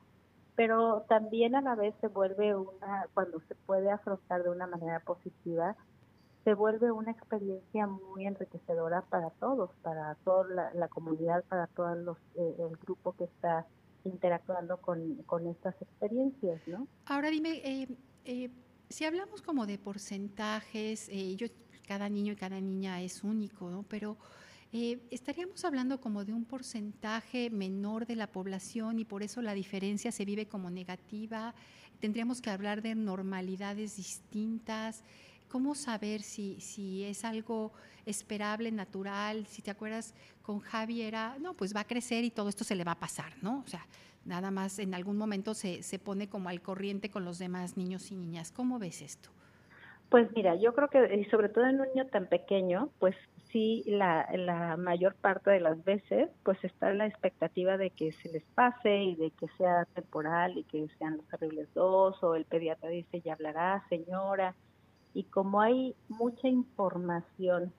pero 0.57 1.05
también 1.09 1.55
a 1.55 1.61
la 1.61 1.75
vez 1.75 1.95
se 2.01 2.09
vuelve 2.09 2.55
una, 2.55 3.09
cuando 3.15 3.41
se 3.49 3.55
puede 3.55 3.91
afrontar 3.91 4.43
de 4.43 4.51
una 4.51 4.67
manera 4.67 5.01
positiva, 5.01 5.77
se 6.45 6.55
vuelve 6.55 6.93
una 6.93 7.11
experiencia 7.11 7.87
muy 7.87 8.27
enriquecedora 8.27 9.03
para 9.03 9.31
todos, 9.31 9.71
para 9.83 10.15
toda 10.25 10.73
la, 10.75 10.89
comunidad, 10.89 11.43
para 11.45 11.67
todo 11.69 12.19
eh, 12.37 12.57
el 12.59 12.77
grupo 12.77 13.15
que 13.17 13.25
está 13.25 13.67
interactuando 14.05 14.77
con, 14.77 15.23
con 15.25 15.47
estas 15.47 15.75
experiencias, 15.81 16.61
¿no? 16.69 16.87
Ahora 17.07 17.31
dime, 17.31 17.63
eh, 17.65 17.89
eh, 18.27 18.51
si 18.91 19.07
hablamos 19.07 19.41
como 19.41 19.67
de 19.67 19.79
porcentajes, 19.79 21.09
yo, 21.37 21.47
cada 21.89 22.11
niño 22.11 22.35
y 22.35 22.37
cada 22.37 22.61
niña 22.61 23.01
es 23.01 23.25
único, 23.25 23.71
¿no? 23.71 23.83
Pero 23.85 24.19
eh, 24.77 24.99
estaríamos 25.13 25.65
hablando 25.65 26.01
como 26.01 26.25
de 26.25 26.33
un 26.33 26.45
porcentaje 26.45 27.49
menor 27.49 28.07
de 28.07 28.17
la 28.17 28.27
población 28.27 28.99
y 28.99 29.05
por 29.05 29.23
eso 29.23 29.41
la 29.41 29.55
diferencia 29.55 30.11
se 30.11 30.25
vive 30.25 30.47
como 30.47 30.69
negativa. 30.69 31.55
Tendríamos 32.01 32.43
que 32.43 32.51
hablar 32.51 32.83
de 32.83 32.97
normalidades 32.97 33.97
distintas. 33.97 35.05
¿Cómo 35.49 35.77
saber 35.77 36.23
si, 36.23 36.61
si 36.61 37.05
es 37.05 37.25
algo 37.25 37.73
esperable, 38.05 38.73
natural? 38.73 39.47
Si 39.47 39.63
te 39.63 39.71
acuerdas, 39.71 40.13
con 40.43 40.59
Javi 40.59 41.03
era, 41.03 41.37
no, 41.39 41.55
pues 41.55 41.73
va 41.73 41.83
a 41.83 41.87
crecer 41.87 42.25
y 42.25 42.33
todo 42.33 42.49
esto 42.49 42.65
se 42.65 42.75
le 42.75 42.83
va 42.83 42.93
a 42.93 42.99
pasar, 42.99 43.33
¿no? 43.43 43.63
O 43.65 43.69
sea, 43.69 43.87
nada 44.25 44.51
más 44.51 44.81
en 44.81 44.93
algún 44.95 45.17
momento 45.17 45.55
se, 45.55 45.85
se 45.85 46.01
pone 46.01 46.29
como 46.29 46.49
al 46.49 46.61
corriente 46.61 47.11
con 47.11 47.25
los 47.25 47.39
demás 47.39 47.77
niños 47.77 48.11
y 48.11 48.17
niñas. 48.17 48.51
¿Cómo 48.51 48.81
ves 48.81 49.03
esto? 49.03 49.31
Pues 50.09 50.29
mira, 50.35 50.57
yo 50.57 50.75
creo 50.75 50.89
que, 50.89 51.15
y 51.15 51.25
sobre 51.27 51.49
todo 51.49 51.65
en 51.65 51.81
un 51.81 51.87
niño 51.95 52.07
tan 52.07 52.27
pequeño, 52.27 52.91
pues 52.99 53.15
sí 53.55 53.85
la, 53.87 54.29
la 54.35 54.77
mayor 54.77 55.15
parte 55.15 55.53
de 55.53 55.61
las 55.61 55.83
veces 55.85 56.29
pues 56.43 56.63
está 56.65 56.93
la 56.93 57.07
expectativa 57.07 57.79
de 57.79 57.91
que 57.91 58.11
se 58.11 58.29
les 58.31 58.43
pase 58.55 59.05
y 59.05 59.15
de 59.15 59.31
que 59.31 59.47
sea 59.57 59.85
temporal 59.95 60.59
y 60.59 60.65
que 60.65 60.89
sean 60.99 61.19
los 61.19 61.27
terribles 61.29 61.73
dos 61.73 62.21
o 62.25 62.35
el 62.35 62.45
pediatra 62.45 62.89
dice 62.89 63.21
ya 63.21 63.35
hablará 63.35 63.85
señora 63.89 64.57
y 65.15 65.23
como 65.25 65.61
hay 65.61 65.95
mucha 66.09 66.49
información 66.49 67.73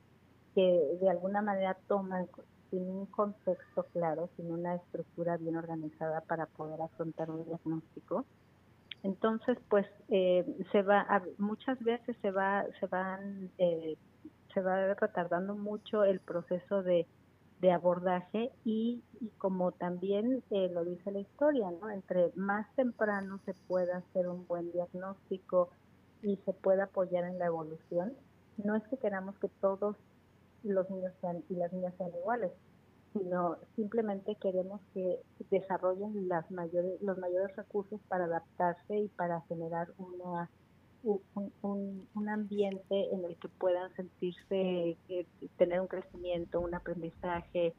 que 0.56 0.98
de 1.02 1.10
alguna 1.10 1.42
manera 1.42 1.78
toman 1.88 2.28
sin 2.72 2.90
un 2.90 3.06
contexto 3.08 3.86
claro, 3.92 4.30
sin 4.38 4.52
una 4.52 4.76
estructura 4.76 5.36
bien 5.36 5.58
organizada 5.58 6.22
para 6.22 6.46
poder 6.46 6.82
afrontar 6.82 7.30
un 7.30 7.46
diagnóstico, 7.46 8.26
entonces 9.04 9.58
pues 9.70 9.86
eh, 10.08 10.46
se 10.72 10.82
va 10.82 11.06
muchas 11.38 11.78
veces 11.84 12.16
se 12.22 12.32
va 12.32 12.66
se 12.80 12.88
van 12.88 13.52
eh, 13.58 13.98
se 14.56 14.62
va 14.62 14.94
retardando 14.96 15.54
mucho 15.54 16.04
el 16.06 16.20
proceso 16.20 16.82
de, 16.82 17.06
abordaje 17.74 18.52
y, 18.64 19.02
como 19.40 19.72
también 19.72 20.44
eh, 20.52 20.70
lo 20.72 20.86
dice 20.86 21.12
la 21.12 21.18
historia, 21.18 21.72
¿no? 21.72 21.90
Entre 21.90 22.32
más 22.36 22.68
temprano 22.76 23.40
se 23.44 23.56
pueda 23.56 23.98
hacer 23.98 24.28
un 24.28 24.46
buen 24.46 24.72
diagnóstico 24.72 25.72
y 26.22 26.38
se 26.46 26.54
pueda 26.54 26.84
apoyar 26.84 27.24
en 27.24 27.40
la 27.40 27.48
evolución, 27.48 28.14
no 28.64 28.76
es 28.76 28.84
que 28.88 28.98
queramos 28.98 29.36
que 29.40 29.50
todos 29.62 29.96
los 30.62 30.88
niños 30.92 31.12
sean 31.22 31.44
y 31.50 31.56
las 31.56 31.74
niñas 31.74 31.96
sean 31.98 32.12
iguales, 32.22 32.52
sino 33.14 33.58
simplemente 33.76 34.36
queremos 34.36 34.80
que 34.94 35.24
desarrollen 35.50 36.28
las 36.28 36.52
mayores, 36.52 37.02
los 37.02 37.18
mayores 37.18 37.56
recursos 37.56 38.00
para 38.08 38.26
adaptarse 38.26 38.96
y 38.96 39.08
para 39.08 39.42
generar 39.48 39.88
una 39.98 40.52
un, 41.06 42.08
un, 42.14 42.30
ambiente 42.30 43.14
en 43.14 43.24
el 43.26 43.36
que 43.38 43.48
puedan 43.48 43.94
sentirse, 43.96 44.98
eh, 45.10 45.26
tener 45.58 45.80
un 45.80 45.88
crecimiento, 45.88 46.60
un 46.60 46.74
aprendizaje 46.74 47.74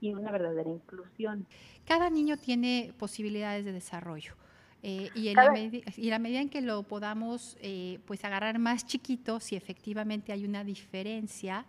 y 0.00 0.12
una 0.12 0.32
verdadera 0.32 0.68
inclusión. 0.68 1.46
Cada 1.86 2.10
niño 2.10 2.36
tiene 2.36 2.92
posibilidades 2.98 3.64
de 3.64 3.72
desarrollo. 3.72 4.34
Eh, 4.82 5.10
y, 5.14 5.28
en 5.28 5.36
la 5.36 5.56
y 5.56 6.10
la 6.10 6.18
medida 6.18 6.40
en 6.40 6.48
que 6.48 6.60
lo 6.60 6.82
podamos 6.82 7.56
eh, 7.60 8.00
pues 8.04 8.24
agarrar 8.24 8.58
más 8.58 8.84
chiquito, 8.84 9.38
si 9.38 9.54
efectivamente 9.54 10.32
hay 10.32 10.44
una 10.44 10.64
diferencia, 10.64 11.64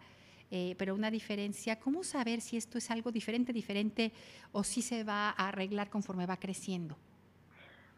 pero 0.77 0.93
una 0.93 1.09
diferencia, 1.09 1.79
¿cómo 1.79 2.03
saber 2.03 2.39
si 2.39 2.57
esto 2.57 2.77
es 2.77 2.91
algo 2.91 3.11
diferente, 3.11 3.51
diferente 3.51 4.11
o 4.51 4.63
si 4.63 4.83
se 4.83 5.03
va 5.03 5.29
a 5.31 5.47
arreglar 5.47 5.89
conforme 5.89 6.27
va 6.27 6.37
creciendo? 6.37 6.95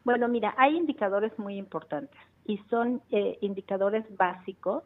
Bueno, 0.06 0.30
mira, 0.30 0.56
hay 0.58 0.78
indicadores 0.78 1.38
muy 1.38 1.58
importantes 1.58 2.18
y 2.46 2.58
son 2.70 3.02
eh, 3.12 3.38
indicadores 3.42 4.06
básicos 4.16 4.84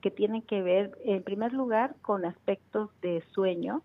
que 0.00 0.10
tienen 0.10 0.42
que 0.42 0.62
ver, 0.62 0.96
en 1.04 1.22
primer 1.22 1.52
lugar, 1.52 1.94
con 2.02 2.24
aspectos 2.24 2.90
de 3.02 3.22
sueño, 3.32 3.82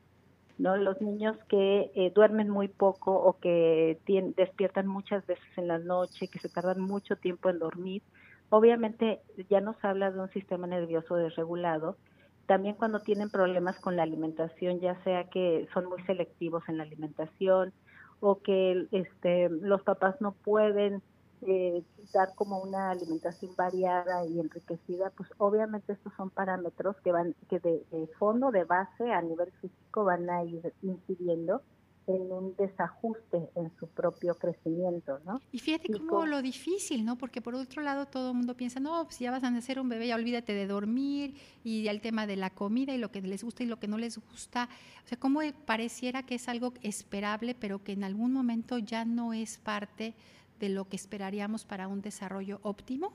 ¿no? 0.57 0.77
Los 0.77 1.01
niños 1.01 1.37
que 1.49 1.91
eh, 1.95 2.11
duermen 2.15 2.49
muy 2.49 2.69
poco 2.69 3.13
o 3.13 3.37
que 3.39 3.99
despiertan 4.37 4.87
muchas 4.87 5.25
veces 5.27 5.45
en 5.57 5.67
la 5.67 5.79
noche, 5.79 6.29
que 6.29 6.39
se 6.39 6.49
tardan 6.49 6.79
mucho 6.79 7.17
tiempo 7.17 7.49
en 7.49 7.59
dormir, 7.59 8.01
obviamente 8.49 9.19
ya 9.49 9.59
nos 9.59 9.75
habla 9.83 10.11
de 10.11 10.19
un 10.21 10.29
sistema 10.29 10.67
nervioso 10.67 11.15
desregulado. 11.15 11.97
También 12.45 12.75
cuando 12.75 12.99
tienen 12.99 13.29
problemas 13.29 13.77
con 13.79 13.95
la 13.95 14.03
alimentación, 14.03 14.79
ya 14.79 14.95
sea 15.03 15.25
que 15.25 15.67
son 15.73 15.85
muy 15.85 16.01
selectivos 16.03 16.63
en 16.69 16.77
la 16.77 16.83
alimentación 16.83 17.73
o 18.19 18.39
que 18.39 18.87
este, 18.91 19.49
los 19.49 19.81
papás 19.81 20.21
no 20.21 20.31
pueden 20.31 21.01
eh, 21.41 21.83
dar 22.13 22.33
como 22.35 22.59
una 22.59 22.91
alimentación 22.91 23.55
variada 23.55 24.25
y 24.25 24.39
enriquecida, 24.39 25.11
pues 25.11 25.29
obviamente 25.37 25.93
estos 25.93 26.13
son 26.15 26.29
parámetros 26.29 26.95
que 27.03 27.11
van, 27.11 27.35
que 27.49 27.59
de, 27.59 28.09
fondo, 28.17 28.51
de 28.51 28.63
base, 28.63 29.11
a 29.11 29.21
nivel 29.21 29.51
físico 29.61 30.05
van 30.05 30.29
a 30.29 30.43
ir 30.43 30.73
incidiendo 30.81 31.61
en 32.07 32.31
un 32.31 32.55
desajuste 32.55 33.49
en 33.55 33.71
su 33.79 33.87
propio 33.87 34.35
crecimiento, 34.35 35.19
¿no? 35.25 35.41
Y 35.51 35.57
fíjate 35.57 35.91
cómo 35.91 36.27
lo 36.27 36.43
difícil, 36.43 37.03
¿no? 37.03 37.17
Porque 37.17 37.41
por 37.41 37.55
otro 37.55 37.81
lado 37.81 38.05
todo 38.05 38.29
el 38.29 38.37
mundo 38.37 38.55
piensa, 38.55 38.79
no, 38.79 39.03
pues 39.05 39.17
ya 39.17 39.31
vas 39.31 39.43
a 39.43 39.49
nacer 39.49 39.79
un 39.79 39.89
bebé, 39.89 40.07
ya 40.07 40.15
olvídate 40.15 40.53
de 40.53 40.67
dormir 40.67 41.35
y 41.63 41.87
el 41.87 42.01
tema 42.01 42.27
de 42.27 42.35
la 42.35 42.51
comida 42.51 42.93
y 42.93 42.99
lo 42.99 43.11
que 43.11 43.21
les 43.21 43.43
gusta 43.43 43.63
y 43.63 43.65
lo 43.65 43.79
que 43.79 43.87
no 43.87 43.97
les 43.97 44.19
gusta. 44.19 44.69
O 45.03 45.07
sea, 45.07 45.17
cómo 45.17 45.39
pareciera 45.65 46.23
que 46.23 46.35
es 46.35 46.47
algo 46.47 46.73
esperable, 46.83 47.55
pero 47.59 47.83
que 47.83 47.93
en 47.93 48.03
algún 48.03 48.31
momento 48.31 48.77
ya 48.77 49.03
no 49.03 49.33
es 49.33 49.57
parte 49.57 50.13
de 50.59 50.69
lo 50.69 50.85
que 50.85 50.95
esperaríamos 50.95 51.65
para 51.65 51.87
un 51.87 52.01
desarrollo 52.01 52.59
óptimo? 52.63 53.13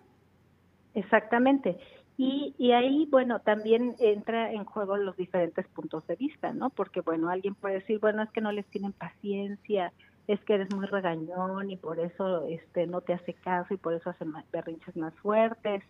Exactamente. 0.95 1.79
Y, 2.23 2.73
ahí, 2.73 3.09
bueno, 3.11 3.41
también 3.41 3.97
entra 3.99 4.53
en 4.53 4.67
juego 4.67 4.99
los 4.99 5.17
diferentes 5.17 5.67
puntos 5.69 6.07
de 6.07 6.17
vista, 6.17 6.53
¿no? 6.53 6.69
Porque, 6.69 7.01
bueno, 7.01 7.31
alguien 7.31 7.55
puede 7.55 7.77
decir, 7.77 7.99
bueno, 7.99 8.23
es 8.23 8.29
que 8.31 8.43
no 8.43 8.53
les 8.53 8.67
tienen 8.67 8.93
paciencia, 8.93 9.91
es 10.27 10.39
que 10.45 10.53
eres 10.53 10.69
muy 10.75 10.85
regañón 10.85 11.71
y 11.71 11.77
por 11.77 11.99
eso 11.99 12.45
este, 12.45 12.87
no 12.87 13.01
te 13.01 13.15
hace 13.15 13.33
caso 13.33 13.73
y 13.73 13.79
por 13.79 13.95
eso 13.95 14.11
hacen 14.11 14.35
berrinches 14.53 14.95
más 14.97 15.15
fuertes. 15.15 15.83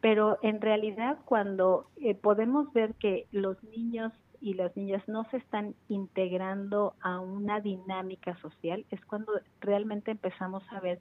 Pero 0.00 0.38
en 0.42 0.60
realidad, 0.60 1.18
cuando 1.24 1.88
eh, 2.00 2.14
podemos 2.14 2.72
ver 2.72 2.94
que 2.94 3.26
los 3.32 3.60
niños 3.64 4.12
y 4.40 4.54
las 4.54 4.76
niñas 4.76 5.02
no 5.06 5.24
se 5.30 5.38
están 5.38 5.74
integrando 5.88 6.94
a 7.00 7.20
una 7.20 7.60
dinámica 7.60 8.36
social, 8.40 8.84
es 8.90 9.04
cuando 9.04 9.32
realmente 9.60 10.10
empezamos 10.10 10.62
a 10.70 10.80
ver 10.80 11.00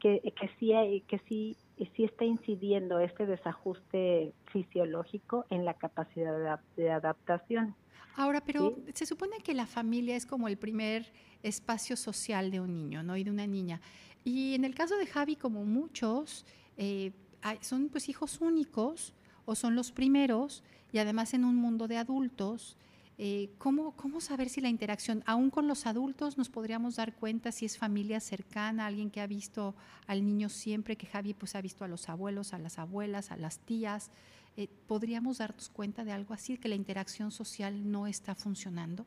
que, 0.00 0.20
que 0.20 0.50
sí 0.58 0.72
hay, 0.72 1.02
que 1.02 1.20
sí, 1.28 1.56
sí 1.96 2.04
está 2.04 2.24
incidiendo 2.24 2.98
este 2.98 3.24
desajuste 3.24 4.32
fisiológico 4.46 5.46
en 5.50 5.64
la 5.64 5.74
capacidad 5.74 6.60
de, 6.76 6.90
adaptación. 6.90 7.76
Ahora, 8.16 8.42
pero 8.44 8.76
se 8.92 9.06
supone 9.06 9.38
que 9.38 9.54
la 9.54 9.66
familia 9.66 10.16
es 10.16 10.26
como 10.26 10.48
el 10.48 10.58
primer 10.58 11.12
espacio 11.42 11.96
social 11.96 12.50
de 12.50 12.60
un 12.60 12.74
niño, 12.74 13.02
¿no? 13.02 13.16
Y 13.16 13.24
de 13.24 13.30
una 13.30 13.46
niña. 13.46 13.80
Y 14.24 14.54
en 14.54 14.64
el 14.64 14.74
caso 14.74 14.96
de 14.96 15.06
Javi, 15.06 15.36
como 15.36 15.64
muchos, 15.64 16.44
eh, 16.76 17.12
son 17.60 17.88
pues 17.88 18.08
hijos 18.08 18.40
únicos 18.40 19.14
o 19.44 19.54
son 19.54 19.74
los 19.74 19.92
primeros 19.92 20.62
y 20.92 20.98
además 20.98 21.34
en 21.34 21.44
un 21.44 21.56
mundo 21.56 21.88
de 21.88 21.96
adultos, 21.96 22.76
eh, 23.18 23.50
¿cómo, 23.58 23.94
¿cómo, 23.96 24.20
saber 24.20 24.48
si 24.48 24.60
la 24.60 24.68
interacción, 24.68 25.22
aún 25.26 25.50
con 25.50 25.68
los 25.68 25.86
adultos, 25.86 26.38
nos 26.38 26.48
podríamos 26.48 26.96
dar 26.96 27.14
cuenta 27.14 27.52
si 27.52 27.66
es 27.66 27.78
familia 27.78 28.20
cercana, 28.20 28.86
alguien 28.86 29.10
que 29.10 29.20
ha 29.20 29.26
visto 29.26 29.74
al 30.06 30.24
niño 30.24 30.48
siempre, 30.48 30.96
que 30.96 31.06
Javi 31.06 31.34
pues 31.34 31.54
ha 31.54 31.60
visto 31.60 31.84
a 31.84 31.88
los 31.88 32.08
abuelos, 32.08 32.52
a 32.52 32.58
las 32.58 32.78
abuelas, 32.78 33.30
a 33.30 33.36
las 33.36 33.58
tías? 33.60 34.10
Eh, 34.56 34.68
¿Podríamos 34.86 35.38
darnos 35.38 35.68
cuenta 35.68 36.04
de 36.04 36.12
algo 36.12 36.34
así, 36.34 36.56
que 36.58 36.68
la 36.68 36.74
interacción 36.74 37.30
social 37.30 37.90
no 37.90 38.06
está 38.06 38.34
funcionando? 38.34 39.06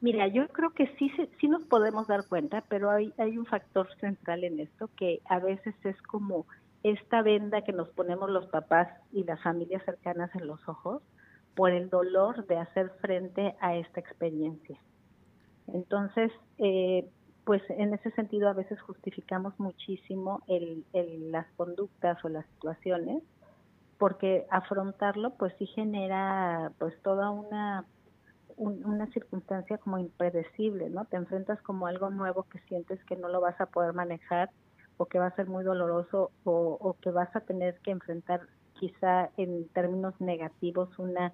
Mira, 0.00 0.26
yo 0.28 0.48
creo 0.48 0.70
que 0.70 0.86
sí, 0.98 1.10
sí 1.40 1.48
nos 1.48 1.64
podemos 1.64 2.06
dar 2.06 2.26
cuenta, 2.26 2.62
pero 2.68 2.90
hay, 2.90 3.12
hay 3.16 3.38
un 3.38 3.46
factor 3.46 3.88
central 4.00 4.44
en 4.44 4.60
esto 4.60 4.90
que 4.96 5.20
a 5.26 5.38
veces 5.38 5.74
es 5.84 6.00
como 6.02 6.46
esta 6.84 7.22
venda 7.22 7.62
que 7.62 7.72
nos 7.72 7.88
ponemos 7.88 8.30
los 8.30 8.46
papás 8.46 8.88
y 9.10 9.24
las 9.24 9.42
familias 9.42 9.82
cercanas 9.84 10.30
en 10.34 10.46
los 10.46 10.68
ojos 10.68 11.02
por 11.56 11.70
el 11.70 11.88
dolor 11.88 12.46
de 12.46 12.58
hacer 12.58 12.90
frente 13.00 13.56
a 13.60 13.74
esta 13.74 14.00
experiencia. 14.00 14.78
Entonces, 15.66 16.30
eh, 16.58 17.08
pues 17.44 17.62
en 17.70 17.94
ese 17.94 18.10
sentido 18.10 18.50
a 18.50 18.52
veces 18.52 18.80
justificamos 18.82 19.58
muchísimo 19.58 20.42
el, 20.46 20.84
las 21.32 21.46
conductas 21.56 22.22
o 22.22 22.28
las 22.28 22.44
situaciones, 22.54 23.22
porque 23.98 24.46
afrontarlo 24.50 25.30
pues 25.34 25.54
sí 25.58 25.66
genera 25.66 26.70
pues 26.78 26.94
toda 27.02 27.30
una 27.30 27.86
una 28.56 29.08
circunstancia 29.08 29.78
como 29.78 29.98
impredecible, 29.98 30.88
¿no? 30.88 31.06
Te 31.06 31.16
enfrentas 31.16 31.60
como 31.62 31.88
algo 31.88 32.10
nuevo 32.10 32.44
que 32.44 32.60
sientes 32.68 33.02
que 33.04 33.16
no 33.16 33.28
lo 33.28 33.40
vas 33.40 33.60
a 33.60 33.66
poder 33.66 33.94
manejar 33.94 34.48
o 34.96 35.06
que 35.06 35.18
va 35.18 35.26
a 35.26 35.36
ser 35.36 35.46
muy 35.46 35.64
doloroso 35.64 36.30
o, 36.44 36.96
que 37.00 37.10
vas 37.10 37.34
a 37.34 37.40
tener 37.40 37.78
que 37.80 37.90
enfrentar 37.90 38.42
quizá 38.78 39.30
en 39.36 39.68
términos 39.68 40.14
negativos 40.20 40.98
una 40.98 41.32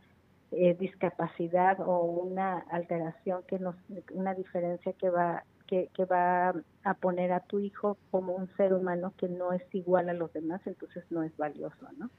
eh, 0.53 0.75
discapacidad 0.79 1.79
o 1.81 2.01
una 2.03 2.59
alteración 2.71 3.43
que 3.47 3.59
nos 3.59 3.77
una 4.13 4.35
diferencia 4.35 4.93
que 4.95 5.11
va 5.11 5.45
que, 5.67 5.89
que, 5.95 6.05
va 6.05 6.53
a 6.83 6.95
poner 6.95 7.31
a 7.31 7.41
tu 7.41 7.61
hijo 7.61 7.97
como 8.11 8.35
un 8.35 8.49
ser 8.57 8.75
humano 8.75 9.15
que 9.17 9.29
no 9.29 9.53
es 9.53 9.63
igual 9.73 10.09
a 10.09 10.15
los 10.15 10.33
demás 10.33 10.61
entonces 10.67 11.05
no 11.11 11.23
es 11.23 11.37
valioso 11.37 11.87
no 11.97 12.11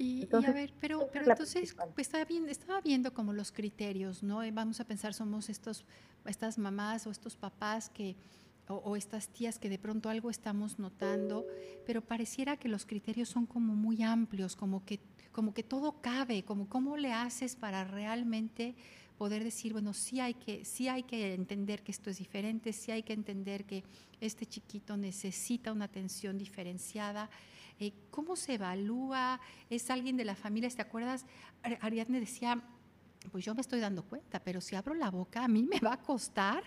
y, 0.00 0.28
a 0.32 0.52
ver, 0.52 0.72
pero, 0.80 1.08
pero 1.12 1.28
entonces 1.28 1.74
pues, 1.74 2.06
estaba, 2.06 2.24
bien, 2.24 2.48
estaba 2.48 2.80
viendo 2.80 3.12
como 3.12 3.32
los 3.32 3.50
criterios, 3.50 4.22
¿no? 4.22 4.42
vamos 4.52 4.78
a 4.78 4.84
pensar, 4.84 5.12
somos 5.12 5.48
estos, 5.50 5.84
estas 6.24 6.56
mamás 6.56 7.04
o 7.08 7.10
estos 7.10 7.34
papás 7.34 7.90
que 7.90 8.14
o, 8.68 8.96
estas 8.96 9.28
tías 9.28 9.58
que 9.58 9.68
de 9.68 9.78
pronto 9.78 10.08
algo 10.08 10.30
estamos 10.30 10.78
notando, 10.78 11.46
pero 11.86 12.02
pareciera 12.02 12.56
que 12.56 12.68
los 12.68 12.86
criterios 12.86 13.28
son 13.28 13.46
como 13.46 13.74
muy 13.74 14.02
amplios, 14.02 14.56
como 14.56 14.84
que, 14.84 15.00
como 15.32 15.54
que 15.54 15.62
todo 15.62 16.00
cabe, 16.00 16.44
como 16.44 16.68
cómo 16.68 16.96
le 16.96 17.12
haces 17.12 17.56
para 17.56 17.84
realmente 17.84 18.74
poder 19.16 19.42
decir, 19.42 19.72
bueno, 19.72 19.92
sí 19.92 20.20
hay 20.20 20.34
que, 20.34 20.64
sí 20.64 20.88
hay 20.88 21.02
que 21.02 21.34
entender 21.34 21.82
que 21.82 21.92
esto 21.92 22.08
es 22.08 22.18
diferente, 22.18 22.72
sí 22.72 22.92
hay 22.92 23.02
que 23.02 23.12
entender 23.12 23.64
que 23.64 23.82
este 24.20 24.46
chiquito 24.46 24.96
necesita 24.96 25.72
una 25.72 25.86
atención 25.86 26.38
diferenciada. 26.38 27.28
Eh, 27.80 27.92
¿Cómo 28.10 28.36
se 28.36 28.54
evalúa? 28.54 29.40
¿Es 29.70 29.90
alguien 29.90 30.16
de 30.16 30.24
la 30.24 30.34
familia? 30.34 30.70
¿Te 30.70 30.82
acuerdas? 30.82 31.26
Ariadne 31.80 32.20
decía, 32.20 32.62
pues 33.30 33.44
yo 33.44 33.54
me 33.54 33.60
estoy 33.60 33.80
dando 33.80 34.02
cuenta, 34.02 34.40
pero 34.40 34.60
si 34.60 34.76
abro 34.76 34.94
la 34.94 35.10
boca 35.10 35.44
a 35.44 35.48
mí 35.48 35.62
me 35.62 35.80
va 35.80 35.94
a 35.94 36.00
costar 36.00 36.62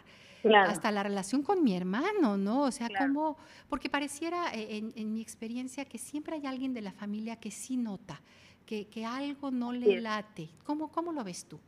hasta 0.49 0.91
la 0.91 1.03
relación 1.03 1.43
con 1.43 1.63
mi 1.63 1.75
hermano, 1.75 2.37
¿no? 2.37 2.63
O 2.63 2.71
sea, 2.71 2.89
como, 2.97 3.37
porque 3.69 3.89
pareciera 3.89 4.53
eh, 4.53 4.83
en, 4.95 5.13
mi 5.13 5.21
experiencia 5.21 5.85
que 5.85 5.97
siempre 5.97 6.35
hay 6.35 6.45
alguien 6.45 6.73
de 6.73 6.81
la 6.81 6.91
familia 6.91 7.35
que 7.35 7.51
sí 7.51 7.77
nota, 7.77 8.19
que, 8.65 8.87
que 8.87 9.05
algo 9.05 9.51
no 9.51 9.71
le 9.71 10.01
late. 10.01 10.49
¿Cómo, 10.65 10.89
¿Cómo 10.91 11.13
lo 11.13 11.23
ves 11.23 11.45
tú? 11.45 11.59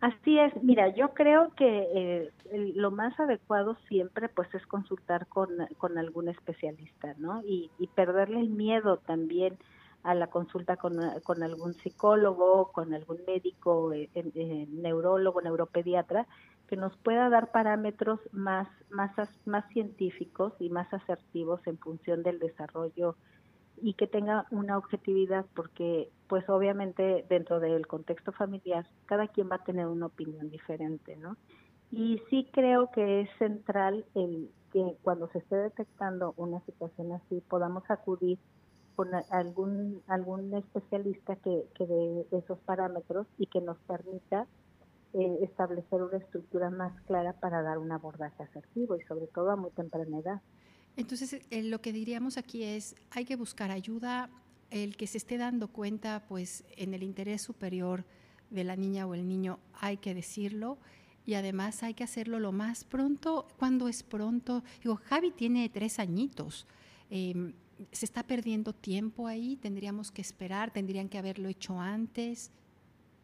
Así 0.00 0.38
es, 0.38 0.52
mira, 0.62 0.94
yo 0.94 1.14
creo 1.14 1.54
que 1.54 1.88
eh, 1.94 2.72
lo 2.74 2.90
más 2.90 3.18
adecuado 3.18 3.76
siempre 3.88 4.28
pues 4.28 4.52
es 4.54 4.66
consultar 4.66 5.26
con, 5.28 5.50
con 5.78 5.96
algún 5.96 6.28
especialista, 6.28 7.14
¿no? 7.18 7.42
Y, 7.46 7.70
y 7.78 7.86
perderle 7.86 8.40
el 8.40 8.50
miedo 8.50 8.98
también 8.98 9.56
a 10.04 10.14
la 10.14 10.28
consulta 10.28 10.76
con, 10.76 10.94
con 11.24 11.42
algún 11.42 11.74
psicólogo, 11.74 12.70
con 12.72 12.92
algún 12.94 13.20
médico, 13.26 13.92
eh, 13.92 14.08
neurólogo, 14.70 15.40
neuropediatra, 15.40 16.26
que 16.68 16.76
nos 16.76 16.96
pueda 16.98 17.28
dar 17.30 17.50
parámetros 17.50 18.20
más, 18.30 18.68
más, 18.90 19.10
más 19.46 19.66
científicos 19.72 20.52
y 20.60 20.68
más 20.68 20.92
asertivos 20.92 21.60
en 21.66 21.78
función 21.78 22.22
del 22.22 22.38
desarrollo 22.38 23.16
y 23.82 23.94
que 23.94 24.06
tenga 24.06 24.46
una 24.50 24.78
objetividad 24.78 25.46
porque 25.54 26.10
pues 26.28 26.48
obviamente 26.48 27.24
dentro 27.28 27.58
del 27.58 27.86
contexto 27.86 28.32
familiar 28.32 28.86
cada 29.06 29.26
quien 29.28 29.50
va 29.50 29.56
a 29.56 29.64
tener 29.64 29.86
una 29.86 30.06
opinión 30.06 30.50
diferente, 30.50 31.16
¿no? 31.16 31.36
Y 31.90 32.20
sí 32.30 32.48
creo 32.52 32.90
que 32.90 33.22
es 33.22 33.30
central 33.38 34.04
el 34.14 34.50
que 34.72 34.96
cuando 35.02 35.28
se 35.28 35.38
esté 35.38 35.56
detectando 35.56 36.34
una 36.36 36.60
situación 36.66 37.12
así 37.12 37.40
podamos 37.48 37.84
acudir 37.88 38.38
con 38.96 39.08
algún 39.30 40.02
algún 40.06 40.54
especialista 40.54 41.36
que, 41.36 41.64
que 41.74 41.86
dé 41.86 42.26
esos 42.32 42.58
parámetros 42.60 43.26
y 43.38 43.46
que 43.46 43.60
nos 43.60 43.78
permita 43.86 44.46
eh, 45.14 45.38
establecer 45.42 46.02
una 46.02 46.18
estructura 46.18 46.70
más 46.70 46.92
clara 47.02 47.34
para 47.34 47.62
dar 47.62 47.78
un 47.78 47.92
abordaje 47.92 48.42
asertivo 48.42 48.96
y 48.96 49.02
sobre 49.04 49.28
todo 49.28 49.50
a 49.50 49.56
muy 49.56 49.70
temprana 49.70 50.18
edad. 50.18 50.40
Entonces, 50.96 51.40
eh, 51.50 51.62
lo 51.62 51.80
que 51.80 51.92
diríamos 51.92 52.36
aquí 52.36 52.64
es, 52.64 52.96
hay 53.10 53.24
que 53.24 53.36
buscar 53.36 53.70
ayuda, 53.70 54.28
el 54.70 54.96
que 54.96 55.06
se 55.06 55.18
esté 55.18 55.38
dando 55.38 55.68
cuenta, 55.68 56.24
pues 56.28 56.64
en 56.76 56.94
el 56.94 57.02
interés 57.02 57.42
superior 57.42 58.04
de 58.50 58.64
la 58.64 58.74
niña 58.74 59.06
o 59.06 59.14
el 59.14 59.28
niño, 59.28 59.60
hay 59.80 59.98
que 59.98 60.14
decirlo 60.14 60.78
y 61.26 61.34
además 61.34 61.82
hay 61.82 61.94
que 61.94 62.04
hacerlo 62.04 62.38
lo 62.40 62.52
más 62.52 62.84
pronto, 62.84 63.46
cuando 63.56 63.86
es 63.86 64.02
pronto. 64.02 64.62
Digo, 64.82 64.96
Javi 64.96 65.30
tiene 65.30 65.68
tres 65.68 65.98
añitos. 65.98 66.66
Em, 67.08 67.54
se 67.92 68.04
está 68.04 68.22
perdiendo 68.22 68.72
tiempo 68.72 69.26
ahí, 69.26 69.56
tendríamos 69.56 70.10
que 70.10 70.22
esperar, 70.22 70.70
tendrían 70.70 71.08
que 71.08 71.18
haberlo 71.18 71.48
hecho 71.48 71.80
antes. 71.80 72.52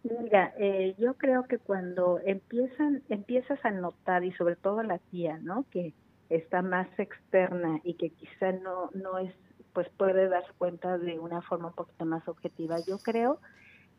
Mira, 0.02 0.54
eh, 0.58 0.94
yo 0.98 1.14
creo 1.14 1.44
que 1.44 1.58
cuando 1.58 2.20
empiezan, 2.24 3.02
empiezas 3.08 3.62
a 3.64 3.70
notar, 3.70 4.24
y 4.24 4.32
sobre 4.32 4.56
todo 4.56 4.82
la 4.82 4.98
tía, 4.98 5.38
¿no? 5.42 5.66
Que 5.70 5.92
está 6.30 6.62
más 6.62 6.88
externa 6.98 7.80
y 7.84 7.94
que 7.94 8.10
quizá 8.10 8.52
no, 8.52 8.90
no 8.94 9.18
es, 9.18 9.34
pues 9.72 9.88
puede 9.90 10.28
dar 10.28 10.44
cuenta 10.56 10.96
de 10.96 11.18
una 11.18 11.42
forma 11.42 11.68
un 11.68 11.74
poquito 11.74 12.06
más 12.06 12.26
objetiva. 12.28 12.76
Yo 12.86 12.98
creo 12.98 13.40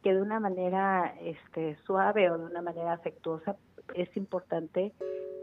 que 0.01 0.13
de 0.13 0.21
una 0.21 0.39
manera 0.39 1.13
este, 1.21 1.77
suave 1.85 2.31
o 2.31 2.37
de 2.37 2.45
una 2.45 2.61
manera 2.61 2.93
afectuosa 2.93 3.55
es 3.93 4.15
importante 4.17 4.93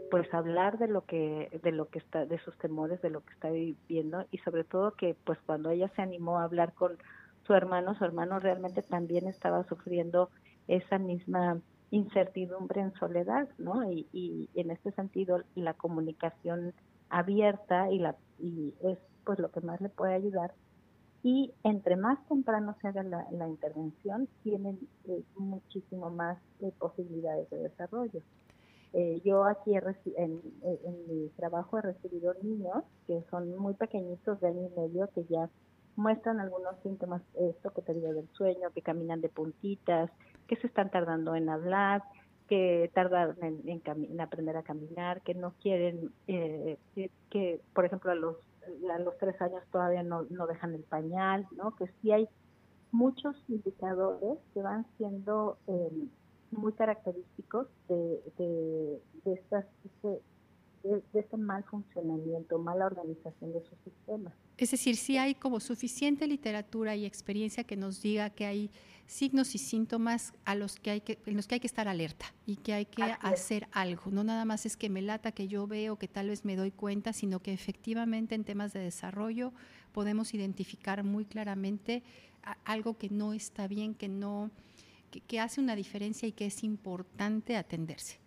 pues 0.09 0.31
hablar 0.33 0.77
de 0.77 0.87
lo 0.87 1.05
que 1.05 1.59
de 1.63 1.71
lo 1.71 1.89
que 1.89 1.99
está 1.99 2.25
de 2.25 2.39
sus 2.39 2.57
temores 2.57 3.01
de 3.01 3.09
lo 3.09 3.21
que 3.21 3.33
está 3.33 3.49
viviendo 3.49 4.25
y 4.31 4.37
sobre 4.39 4.63
todo 4.63 4.91
que 4.91 5.15
pues 5.25 5.39
cuando 5.45 5.69
ella 5.69 5.91
se 5.95 6.01
animó 6.01 6.39
a 6.39 6.43
hablar 6.43 6.73
con 6.73 6.97
su 7.45 7.53
hermano 7.53 7.95
su 7.95 8.05
hermano 8.05 8.39
realmente 8.39 8.81
también 8.81 9.27
estaba 9.27 9.63
sufriendo 9.65 10.29
esa 10.67 10.97
misma 10.97 11.59
incertidumbre 11.91 12.81
en 12.81 12.93
soledad 12.93 13.47
no 13.57 13.91
y, 13.91 14.07
y 14.13 14.49
en 14.55 14.71
este 14.71 14.91
sentido 14.91 15.43
la 15.55 15.73
comunicación 15.73 16.73
abierta 17.09 17.91
y 17.91 17.99
la 17.99 18.15
y 18.39 18.73
es 18.81 18.97
pues 19.25 19.39
lo 19.39 19.51
que 19.51 19.61
más 19.61 19.79
le 19.81 19.89
puede 19.89 20.15
ayudar. 20.15 20.53
Y 21.21 21.53
entre 21.63 21.97
más 21.97 22.17
temprano 22.27 22.75
se 22.81 22.87
haga 22.87 23.03
la, 23.03 23.47
intervención 23.47 24.27
tienen 24.41 24.79
eh, 25.05 25.21
muchísimo 25.35 26.09
más 26.09 26.37
eh, 26.61 26.71
posibilidades 26.79 27.49
de 27.49 27.57
desarrollo 27.57 28.21
eh, 28.93 29.21
yo 29.23 29.45
aquí 29.45 29.75
en, 29.75 30.41
en, 30.63 31.07
mi 31.07 31.29
trabajo 31.37 31.77
he 31.77 31.81
recibido 31.81 32.33
niños 32.41 32.83
que 33.05 33.23
son 33.29 33.55
muy 33.57 33.75
pequeñitos 33.75 34.39
de 34.41 34.47
año 34.47 34.67
y 34.67 34.79
medio 34.79 35.09
que 35.13 35.25
ya 35.25 35.49
muestran 35.95 36.39
algunos 36.39 36.75
síntomas, 36.81 37.21
esto 37.35 37.71
que 37.71 37.81
te 37.81 37.93
digo 37.93 38.13
del 38.13 38.27
sueño, 38.33 38.71
que 38.73 38.81
caminan 38.81 39.21
de 39.21 39.29
puntitas, 39.29 40.09
que 40.47 40.55
se 40.55 40.67
están 40.67 40.89
tardando 40.89 41.35
en 41.35 41.49
hablar, 41.49 42.03
que 42.47 42.89
tardan 42.95 43.35
en, 43.41 44.21
aprender 44.21 44.57
a 44.57 44.63
caminar, 44.63 45.21
que 45.21 45.35
no 45.35 45.53
quieren, 45.61 46.11
eh, 46.27 46.79
que, 47.29 47.61
por 47.73 47.85
ejemplo 47.85 48.11
a 48.11 48.15
los, 48.15 48.37
a 48.91 48.99
los 48.99 49.15
tres 49.19 49.39
años 49.41 49.61
todavía 49.71 50.01
no, 50.01 50.23
no 50.31 50.47
dejan 50.47 50.73
el 50.73 50.83
pañal, 50.83 51.45
¿no? 51.51 51.75
que 51.75 51.87
sí 52.01 52.11
hay 52.11 52.27
muchos 52.91 53.35
indicadores 53.47 54.39
que 54.53 54.61
van 54.61 54.85
siendo 54.97 55.57
eh, 55.67 56.07
muy 56.51 56.73
característicos 56.73 57.67
de, 57.87 58.21
de, 58.37 59.01
de, 59.25 59.33
estas, 59.33 59.65
de, 60.03 60.21
de, 60.83 61.19
este 61.19 61.37
mal 61.37 61.63
funcionamiento, 61.63 62.57
mala 62.59 62.85
organización 62.85 63.53
de 63.53 63.61
su 63.61 63.75
sistema. 63.83 64.33
Es 64.57 64.71
decir, 64.71 64.95
si 64.95 65.17
hay 65.17 65.35
como 65.35 65.59
suficiente 65.59 66.27
literatura 66.27 66.95
y 66.95 67.05
experiencia 67.05 67.63
que 67.63 67.77
nos 67.77 68.01
diga 68.01 68.29
que 68.29 68.45
hay 68.45 68.71
signos 69.05 69.55
y 69.55 69.57
síntomas 69.57 70.33
a 70.45 70.53
los 70.53 70.75
que 70.75 70.91
hay 70.91 71.01
que, 71.01 71.17
en 71.25 71.35
los 71.35 71.47
que 71.47 71.55
hay 71.55 71.59
que 71.59 71.67
estar 71.67 71.87
alerta 71.87 72.27
y 72.45 72.57
que 72.57 72.73
hay 72.73 72.85
que 72.85 73.03
hacer 73.21 73.67
algo. 73.71 74.11
No 74.11 74.23
nada 74.23 74.45
más 74.45 74.65
es 74.65 74.77
que 74.77 74.89
me 74.89 75.01
lata, 75.01 75.31
que 75.31 75.47
yo 75.47 75.65
veo, 75.65 75.97
que 75.97 76.07
tal 76.07 76.29
vez 76.29 76.45
me 76.45 76.55
doy 76.55 76.71
cuenta, 76.71 77.11
sino 77.11 77.39
que 77.39 77.51
efectivamente 77.51 78.35
en 78.35 78.43
temas 78.43 78.71
de 78.71 78.81
desarrollo 78.81 79.51
podemos 79.93 80.33
identificar 80.33 81.03
muy 81.03 81.25
claramente 81.25 82.03
algo 82.65 82.97
que 82.97 83.09
no 83.09 83.33
está 83.33 83.67
bien, 83.67 83.95
que 83.95 84.07
no 84.07 84.51
que, 85.09 85.39
hace 85.39 85.61
una 85.61 85.75
diferencia 85.75 86.27
y 86.27 86.31
que 86.31 86.45
es 86.45 86.63
importante 86.63 87.57
atenderse. 87.57 88.19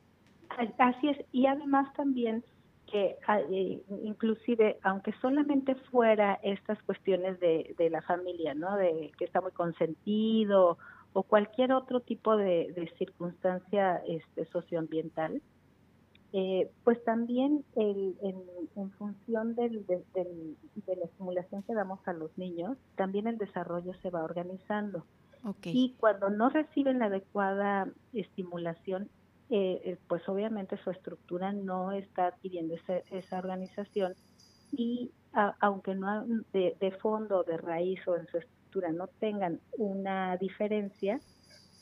Así 0.78 1.08
es, 1.08 1.18
y 1.32 1.46
además 1.46 1.92
también 1.94 2.44
que 2.90 3.16
ah, 3.26 3.40
eh, 3.50 3.82
inclusive, 4.04 4.78
aunque 4.82 5.12
solamente 5.22 5.74
fuera 5.74 6.34
estas 6.42 6.82
cuestiones 6.82 7.40
de, 7.40 7.74
de, 7.78 7.88
la 7.88 8.02
familia, 8.02 8.52
¿no? 8.52 8.76
De 8.76 9.10
que 9.18 9.24
está 9.24 9.40
muy 9.40 9.52
consentido 9.52 10.76
o 11.14 11.22
cualquier 11.22 11.72
otro 11.72 12.00
tipo 12.00 12.36
de, 12.36 12.92
circunstancia 12.98 14.02
este, 14.06 14.44
socioambiental, 14.46 15.40
eh, 16.34 16.70
pues 16.84 17.02
también 17.04 17.64
el, 17.76 18.16
en, 18.22 18.90
función 18.92 19.54
del, 19.54 19.86
de, 19.86 20.02
de 20.14 20.96
la 20.96 21.04
estimulación 21.04 21.62
que 21.62 21.74
damos 21.74 22.00
a 22.06 22.12
los 22.12 22.36
niños, 22.36 22.76
también 22.96 23.26
el 23.26 23.38
desarrollo 23.38 23.92
se 24.02 24.10
va 24.10 24.24
organizando. 24.24 25.04
Y 25.64 25.94
cuando 25.98 26.30
no 26.30 26.48
reciben 26.50 26.98
la 26.98 27.06
adecuada 27.06 27.88
estimulación, 28.12 29.10
eh, 29.50 29.80
eh, 29.84 29.98
pues 30.08 30.26
obviamente 30.28 30.76
su 30.78 30.90
estructura 30.90 31.52
no 31.52 31.92
está 31.92 32.28
adquiriendo 32.28 32.74
esa 33.10 33.38
organización 33.38 34.14
y 34.70 35.10
aunque 35.60 35.94
no 35.94 36.26
de, 36.52 36.76
de 36.80 36.92
fondo, 36.92 37.42
de 37.42 37.56
raíz 37.56 38.06
o 38.06 38.16
en 38.16 38.26
su 38.28 38.38
estructura 38.38 38.92
no 38.92 39.08
tengan 39.08 39.60
una 39.76 40.36
diferencia, 40.36 41.20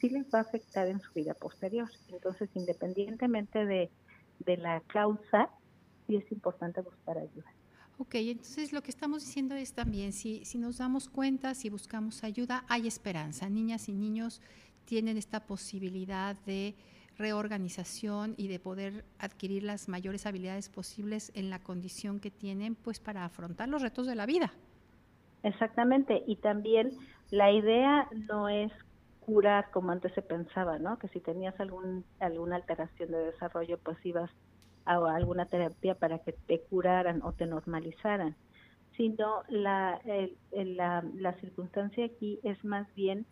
sí 0.01 0.09
les 0.09 0.27
va 0.33 0.38
a 0.38 0.42
afectar 0.42 0.88
en 0.88 1.01
su 1.01 1.12
vida 1.12 1.35
posterior. 1.35 1.88
Entonces, 2.09 2.49
independientemente 2.55 3.64
de, 3.66 3.90
de 4.40 4.57
la 4.57 4.81
causa, 4.88 5.51
sí 6.07 6.16
es 6.16 6.33
importante 6.33 6.81
buscar 6.81 7.18
ayuda. 7.18 7.53
Ok, 8.00 8.14
entonces 8.14 8.72
lo 8.72 8.80
que 8.80 8.90
estamos 8.90 9.26
diciendo 9.26 9.54
es 9.54 9.74
también, 9.74 10.14
si, 10.14 10.42
si 10.46 10.56
nos 10.56 10.78
damos 10.78 11.10
cuenta, 11.10 11.52
si 11.52 11.68
buscamos 11.68 12.24
ayuda, 12.24 12.64
hay 12.66 12.86
esperanza. 12.86 13.50
Niñas 13.50 13.90
y 13.90 13.92
niños 13.92 14.40
tienen 14.86 15.18
esta 15.18 15.40
posibilidad 15.40 16.34
de 16.46 16.74
reorganización 17.18 18.32
y 18.38 18.48
de 18.48 18.58
poder 18.58 19.04
adquirir 19.18 19.64
las 19.64 19.86
mayores 19.90 20.24
habilidades 20.24 20.70
posibles 20.70 21.30
en 21.34 21.50
la 21.50 21.58
condición 21.58 22.20
que 22.20 22.30
tienen 22.30 22.74
pues 22.74 23.00
para 23.00 23.26
afrontar 23.26 23.68
los 23.68 23.82
retos 23.82 24.06
de 24.06 24.14
la 24.14 24.24
vida. 24.24 24.50
Exactamente, 25.42 26.22
y 26.26 26.36
también 26.36 26.92
la 27.30 27.52
idea 27.52 28.08
no 28.30 28.48
es 28.48 28.72
curar 29.20 29.70
como 29.72 29.92
antes 29.92 30.14
se 30.14 30.22
pensaba, 30.22 30.78
¿no? 30.78 30.98
Que 30.98 31.08
si 31.08 31.20
tenías 31.20 31.60
algún 31.60 32.06
alguna 32.18 32.56
alteración 32.56 33.10
de 33.10 33.18
desarrollo 33.26 33.76
pues 33.76 33.98
ibas 34.06 34.30
a 34.94 35.16
alguna 35.16 35.46
terapia 35.46 35.94
para 35.94 36.18
que 36.18 36.33
te 36.33 36.61
curaran 36.61 37.22
o 37.22 37.33
te 37.33 37.46
normalizaran, 37.46 38.37
sino 38.96 39.42
la, 39.48 40.00
la, 40.53 41.05
la 41.14 41.33
circunstancia 41.35 42.05
aquí 42.05 42.40
es 42.42 42.64
más 42.64 42.92
bien 42.94 43.26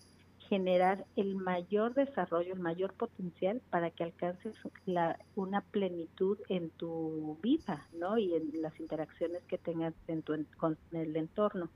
generar 0.49 1.05
el 1.17 1.35
mayor 1.35 1.95
desarrollo, 1.95 2.55
el 2.55 2.61
mayor 2.61 2.95
potencial 2.95 3.61
para 3.71 3.91
que 3.91 4.05
alcances 4.05 4.55
la, 4.87 5.19
una 5.37 5.61
plenitud 5.61 6.39
en 6.49 6.71
tu 6.71 7.39
vida, 7.43 7.87
¿no? 7.93 8.17
Y 8.19 8.35
en 8.35 8.63
las 8.63 8.79
interacciones 8.81 9.43
que 9.45 9.59
tengas 9.59 9.95
en 10.07 10.23
tu, 10.23 10.35
con 10.57 10.79
el 10.93 11.17
entorno. 11.17 11.69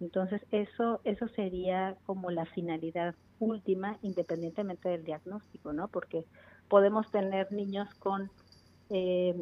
Entonces, 0.00 0.44
eso, 0.50 1.00
eso 1.04 1.28
sería 1.28 1.96
como 2.06 2.30
la 2.30 2.46
finalidad 2.46 3.14
última, 3.38 3.98
independientemente 4.02 4.88
del 4.88 5.04
diagnóstico, 5.04 5.72
¿no? 5.72 5.88
Porque 5.88 6.24
podemos 6.68 7.10
tener 7.10 7.52
niños 7.52 7.88
con 7.94 8.30
eh, 8.90 9.34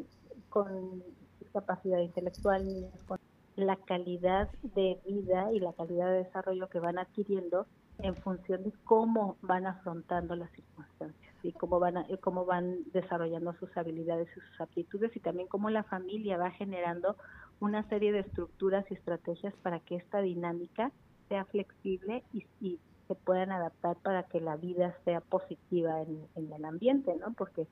con 0.48 1.02
discapacidad 1.40 2.00
intelectual, 2.00 2.90
con 3.06 3.18
la 3.56 3.76
calidad 3.76 4.50
de 4.62 4.98
vida 5.06 5.52
y 5.52 5.60
la 5.60 5.72
calidad 5.72 6.10
de 6.10 6.24
desarrollo 6.24 6.68
que 6.68 6.78
van 6.78 6.98
adquiriendo 6.98 7.66
en 7.98 8.14
función 8.16 8.62
de 8.62 8.72
cómo 8.84 9.36
van 9.40 9.66
afrontando 9.66 10.36
las 10.36 10.50
circunstancias 10.50 11.34
y 11.42 11.52
cómo 11.52 11.80
van 11.80 11.94
cómo 12.20 12.44
van 12.44 12.84
desarrollando 12.92 13.54
sus 13.54 13.74
habilidades 13.76 14.28
y 14.36 14.40
sus 14.40 14.60
aptitudes 14.60 15.16
y 15.16 15.20
también 15.20 15.48
cómo 15.48 15.70
la 15.70 15.82
familia 15.84 16.36
va 16.36 16.50
generando 16.50 17.16
una 17.60 17.88
serie 17.88 18.12
de 18.12 18.20
estructuras 18.20 18.84
y 18.90 18.94
estrategias 18.94 19.54
para 19.62 19.80
que 19.80 19.96
esta 19.96 20.20
dinámica 20.20 20.92
sea 21.28 21.46
flexible 21.46 22.22
y, 22.32 22.46
y 22.60 22.78
se 23.08 23.14
puedan 23.14 23.52
adaptar 23.52 23.96
para 23.96 24.24
que 24.24 24.40
la 24.40 24.56
vida 24.56 24.94
sea 25.04 25.20
positiva 25.20 26.02
en, 26.02 26.26
en 26.34 26.52
el 26.52 26.64
ambiente, 26.64 27.14
¿no? 27.16 27.32
Porque 27.32 27.66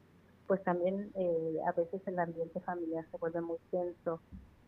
pues 0.46 0.62
también 0.62 1.11
eh, 1.14 1.59
a 1.66 1.72
veces 1.72 2.00
el 2.07 2.18
ambiente 2.18 2.61
familiar 2.61 3.04
se 3.11 3.16
vuelve 3.18 3.40
muy 3.40 3.59
tenso 3.70 4.20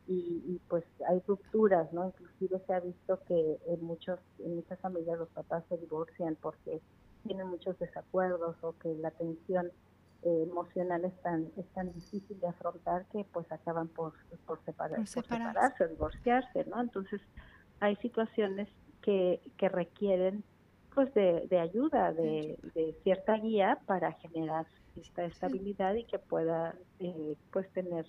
y, 0.09 0.61
pues 0.69 0.85
hay 1.09 1.21
rupturas, 1.27 1.93
¿no? 1.93 2.07
Inclusive 2.07 2.63
se 2.65 2.75
ha 2.75 2.79
visto 2.79 3.19
que 3.27 3.59
en 3.67 3.83
muchos 3.83 4.21
en 4.39 4.55
muchas 4.55 4.79
familias 4.79 5.19
los 5.19 5.29
papás 5.31 5.65
se 5.69 5.77
divorcian 5.79 6.37
porque 6.41 6.81
tienen 7.25 7.49
muchos 7.49 7.77
desacuerdos 7.81 8.57
o 8.63 8.79
que 8.79 8.95
la 8.95 9.11
tensión 9.11 9.67
eh, 10.23 10.47
emocional 10.49 11.05
es 11.05 11.23
tan 11.23 11.51
es 11.57 11.67
tan 11.75 11.93
difícil 11.93 12.39
de 12.39 12.47
afrontar 12.47 13.07
que 13.07 13.25
pues 13.33 13.51
acaban 13.51 13.89
por 13.89 14.13
por, 14.47 14.65
separar, 14.65 14.99
por 14.99 15.09
separarse 15.09 15.85
o 15.85 15.89
divorciarse, 15.89 16.65
¿no? 16.67 16.81
Entonces 16.81 17.21
hay 17.81 17.97
situaciones 17.97 18.69
que 19.03 19.41
que 19.57 19.69
requieren 19.69 20.45
pues 20.95 21.13
de, 21.15 21.47
de 21.51 21.59
ayuda, 21.59 22.13
de, 22.13 22.59
de 22.75 22.97
cierta 23.03 23.35
guía 23.39 23.79
para 23.87 24.13
generar 24.13 24.67
esta 25.01 25.25
estabilidad 25.25 25.95
y 25.95 26.05
que 26.05 26.19
pueda 26.19 26.75
eh, 27.01 27.37
pues 27.53 27.71
tener 27.73 28.07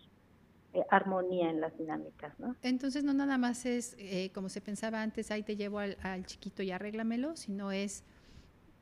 eh, 0.74 0.84
armonía 0.92 1.50
en 1.50 1.62
las 1.62 1.76
dinámicas, 1.78 2.38
¿no? 2.40 2.56
Entonces 2.62 3.04
no 3.04 3.14
nada 3.14 3.38
más 3.38 3.66
es 3.66 3.96
eh, 3.98 4.32
como 4.34 4.50
se 4.50 4.60
pensaba 4.60 5.02
antes, 5.02 5.32
ahí 5.32 5.42
te 5.42 5.56
llevo 5.56 5.80
al, 5.80 6.26
chiquito 6.26 6.62
y 6.62 6.72
arréglamelo, 6.72 7.38
sino 7.38 7.72
es 7.72 8.04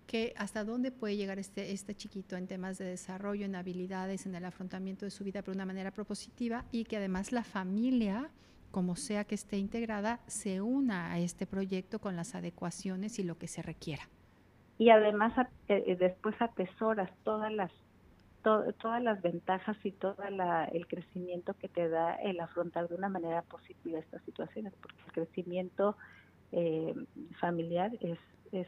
que 0.08 0.34
hasta 0.36 0.63
dónde 0.65 0.91
puede 0.91 1.15
llegar 1.15 1.38
este, 1.38 1.72
este 1.72 1.96
chiquito 1.96 2.38
en 2.38 2.48
temas 2.48 2.80
de 2.80 2.86
desarrollo, 2.86 3.46
en 3.46 3.56
habilidades, 3.56 4.26
en 4.26 4.36
el 4.36 4.46
afrontamiento 4.46 5.06
de 5.06 5.12
su 5.12 5.24
vida 5.24 5.41
de 5.44 5.52
una 5.52 5.65
manera 5.65 5.91
propositiva 5.91 6.65
y 6.72 6.86
que 6.86 6.98
además 6.98 7.32
la 7.32 7.44
familia, 7.44 8.30
como 8.72 8.96
sea 8.96 9.24
que 9.24 9.36
esté 9.36 9.58
integrada, 9.58 10.20
se 10.26 10.62
una 10.62 11.13
a 11.13 11.20
este 11.20 11.46
proyecto 11.46 12.00
con 12.00 12.15
las 12.15 12.36
adecuaciones 12.36 13.20
y 13.20 13.24
lo 13.24 13.38
que 13.38 13.48
se 13.48 13.62
requiera. 13.62 14.10
Y 14.80 14.89
además 14.89 15.34
después 15.68 16.36
atesoras 16.41 17.10
todas 17.24 17.54
las 17.54 17.72
todas 18.78 19.02
las 19.02 19.22
ventajas 19.22 19.78
y 19.84 19.92
todo 19.92 20.16
el 20.72 20.88
crecimiento 20.88 21.54
que 21.56 21.68
te 21.68 21.90
da 21.90 22.16
el 22.16 22.40
afrontar 22.40 22.88
de 22.88 22.96
una 22.96 23.10
manera 23.10 23.42
positiva 23.42 24.00
estas 24.00 24.24
situaciones, 24.24 24.74
porque 24.82 24.98
el 25.08 25.12
crecimiento 25.12 25.98
eh, 26.52 26.94
familiar 27.40 27.92
es, 28.02 28.20
es 28.52 28.68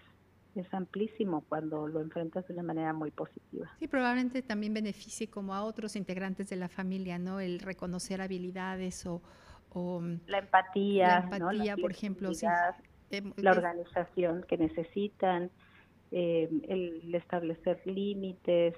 es 0.60 0.74
amplísimo 0.74 1.44
cuando 1.48 1.88
lo 1.88 2.02
enfrentas 2.02 2.48
de 2.48 2.54
una 2.54 2.64
manera 2.64 2.94
muy 2.94 3.12
positiva. 3.12 3.70
Sí, 3.80 3.88
probablemente 3.88 4.42
también 4.42 4.74
beneficie 4.74 5.30
como 5.30 5.54
a 5.54 5.64
otros 5.64 5.96
integrantes 5.96 6.50
de 6.50 6.56
la 6.56 6.68
familia, 6.68 7.20
¿no? 7.20 7.40
El 7.40 7.60
reconocer 7.60 8.22
habilidades 8.22 9.06
o... 9.06 9.22
Mm, 9.76 10.22
la 10.26 10.40
empatía, 10.40 11.08
la 11.30 11.38
empatía, 11.38 11.78
por 11.78 11.92
ejemplo, 11.92 12.32
em, 13.12 13.34
la 13.38 13.52
organización 13.52 14.44
que 14.48 14.58
necesitan, 14.58 15.52
em, 16.12 16.62
el 16.68 17.14
establecer 17.14 17.80
límites, 17.86 18.76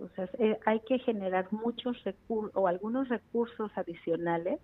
o 0.00 0.08
sea, 0.14 0.28
eh, 0.38 0.58
hay 0.66 0.80
que 0.80 0.98
generar 0.98 1.52
muchos 1.52 2.02
recursos 2.04 2.52
o 2.54 2.66
algunos 2.66 3.08
recursos 3.08 3.70
adicionales 3.76 4.60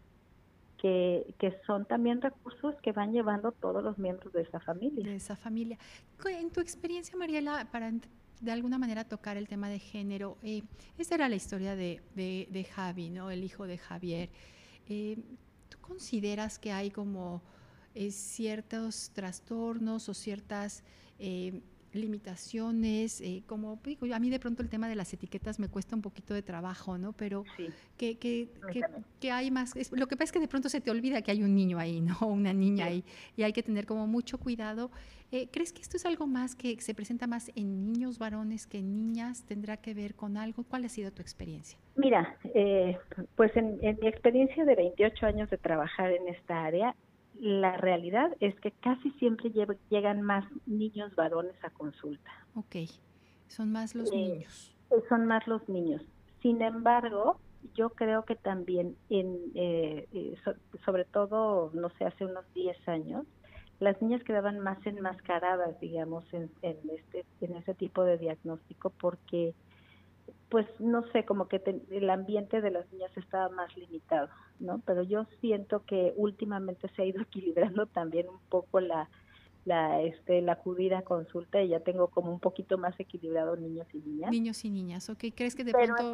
que, 0.78 1.34
que, 1.38 1.56
son 1.66 1.84
también 1.84 2.20
recursos 2.20 2.74
que 2.82 2.92
van 2.92 3.12
llevando 3.12 3.52
todos 3.52 3.84
los 3.84 3.98
miembros 3.98 4.32
de 4.32 4.42
esa 4.42 4.58
familia. 4.60 5.04
De 5.04 5.14
esa 5.14 5.36
familia. 5.36 5.78
En 6.26 6.50
tu 6.50 6.60
experiencia, 6.60 7.16
Mariela, 7.16 7.68
para 7.70 7.92
de 8.42 8.50
alguna 8.50 8.76
manera 8.76 9.04
tocar 9.04 9.36
el 9.36 9.46
tema 9.46 9.68
de 9.68 9.78
género, 9.78 10.36
eh, 10.42 10.62
esa 10.98 11.14
era 11.14 11.28
la 11.28 11.36
historia 11.36 11.76
de, 11.76 12.02
de, 12.14 12.64
Javi, 12.64 13.08
¿no? 13.08 13.30
El 13.30 13.44
hijo 13.44 13.68
de 13.68 13.78
Javier. 13.78 14.30
Eh, 14.88 15.16
¿Tú 15.68 15.78
consideras 15.80 16.58
que 16.58 16.72
hay 16.72 16.90
como 16.90 17.40
eh, 17.94 18.10
ciertos 18.10 19.10
trastornos 19.14 20.08
o 20.08 20.14
ciertas 20.14 20.82
limitaciones, 21.94 23.20
eh, 23.20 23.42
como 23.46 23.78
digo, 23.84 24.06
a 24.14 24.18
mí 24.18 24.30
de 24.30 24.38
pronto 24.38 24.62
el 24.62 24.68
tema 24.68 24.88
de 24.88 24.94
las 24.94 25.12
etiquetas 25.12 25.58
me 25.58 25.68
cuesta 25.68 25.96
un 25.96 26.02
poquito 26.02 26.34
de 26.34 26.42
trabajo, 26.42 26.98
¿no? 26.98 27.12
Pero 27.12 27.44
que, 27.96 28.18
que, 28.18 28.48
que, 29.20 29.30
hay 29.30 29.50
más, 29.50 29.74
lo 29.92 30.06
que 30.06 30.16
pasa 30.16 30.24
es 30.24 30.32
que 30.32 30.40
de 30.40 30.48
pronto 30.48 30.68
se 30.68 30.80
te 30.80 30.90
olvida 30.90 31.22
que 31.22 31.30
hay 31.30 31.42
un 31.42 31.54
niño 31.54 31.78
ahí, 31.78 32.00
¿no? 32.00 32.16
Una 32.26 32.52
niña 32.52 32.86
ahí, 32.86 33.04
y 33.36 33.42
hay 33.42 33.52
que 33.52 33.62
tener 33.62 33.86
como 33.86 34.06
mucho 34.06 34.38
cuidado. 34.38 34.90
Eh, 35.30 35.48
¿Crees 35.50 35.72
que 35.72 35.80
esto 35.80 35.96
es 35.96 36.04
algo 36.04 36.26
más 36.26 36.54
que 36.54 36.78
se 36.80 36.94
presenta 36.94 37.26
más 37.26 37.50
en 37.54 37.86
niños 37.86 38.18
varones 38.18 38.66
que 38.66 38.78
en 38.78 38.94
niñas? 38.94 39.44
¿Tendrá 39.46 39.78
que 39.78 39.94
ver 39.94 40.14
con 40.14 40.36
algo? 40.36 40.64
¿Cuál 40.64 40.84
ha 40.84 40.90
sido 40.90 41.10
tu 41.10 41.22
experiencia? 41.22 41.78
Mira, 41.96 42.36
eh, 42.54 42.98
pues 43.34 43.56
en, 43.56 43.78
en 43.80 43.98
mi 44.00 44.08
experiencia 44.08 44.64
de 44.66 44.74
28 44.74 45.26
años 45.26 45.48
de 45.48 45.56
trabajar 45.56 46.12
en 46.12 46.28
esta 46.28 46.64
área, 46.64 46.94
la 47.40 47.76
realidad 47.76 48.30
es 48.40 48.58
que 48.60 48.70
casi 48.70 49.10
siempre 49.12 49.52
llegan 49.90 50.22
más 50.22 50.44
niños 50.66 51.14
varones 51.16 51.54
a 51.64 51.70
consulta. 51.70 52.30
Ok, 52.54 52.76
son 53.48 53.72
más 53.72 53.94
los 53.94 54.12
eh, 54.12 54.16
niños. 54.16 54.74
Son 55.08 55.26
más 55.26 55.46
los 55.46 55.66
niños. 55.68 56.02
Sin 56.40 56.62
embargo, 56.62 57.38
yo 57.74 57.90
creo 57.90 58.24
que 58.24 58.34
también, 58.34 58.96
en, 59.08 59.38
eh, 59.54 60.08
eh, 60.12 60.36
sobre 60.84 61.04
todo, 61.04 61.70
no 61.74 61.90
sé, 61.90 62.04
hace 62.04 62.24
unos 62.24 62.44
10 62.54 62.88
años, 62.88 63.26
las 63.80 64.00
niñas 64.00 64.22
quedaban 64.22 64.58
más 64.60 64.78
enmascaradas, 64.86 65.78
digamos, 65.80 66.24
en, 66.32 66.50
en, 66.62 66.78
este, 66.90 67.24
en 67.40 67.56
ese 67.56 67.74
tipo 67.74 68.04
de 68.04 68.18
diagnóstico 68.18 68.90
porque 68.90 69.54
pues 70.52 70.66
no 70.78 71.02
sé, 71.12 71.24
como 71.24 71.48
que 71.48 71.62
el 71.90 72.10
ambiente 72.10 72.60
de 72.60 72.70
las 72.70 72.92
niñas 72.92 73.10
estaba 73.16 73.48
más 73.48 73.74
limitado, 73.74 74.28
¿no? 74.60 74.82
Pero 74.84 75.02
yo 75.02 75.24
siento 75.40 75.82
que 75.86 76.12
últimamente 76.14 76.90
se 76.94 77.00
ha 77.00 77.04
ido 77.06 77.22
equilibrando 77.22 77.86
también 77.86 78.28
un 78.28 78.38
poco 78.50 78.78
la 78.78 79.08
la 79.64 80.02
este 80.02 80.42
la 80.42 80.52
acudida 80.52 80.98
a 80.98 81.02
consulta 81.02 81.62
y 81.62 81.68
ya 81.68 81.80
tengo 81.80 82.08
como 82.08 82.32
un 82.32 82.40
poquito 82.40 82.76
más 82.76 82.98
equilibrado 83.00 83.56
niños 83.56 83.86
y 83.94 83.98
niñas. 83.98 84.30
Niños 84.30 84.62
y 84.66 84.70
niñas, 84.70 85.08
¿ok? 85.08 85.24
¿Crees 85.34 85.54
que 85.54 85.64
de 85.64 85.72
pronto 85.72 86.12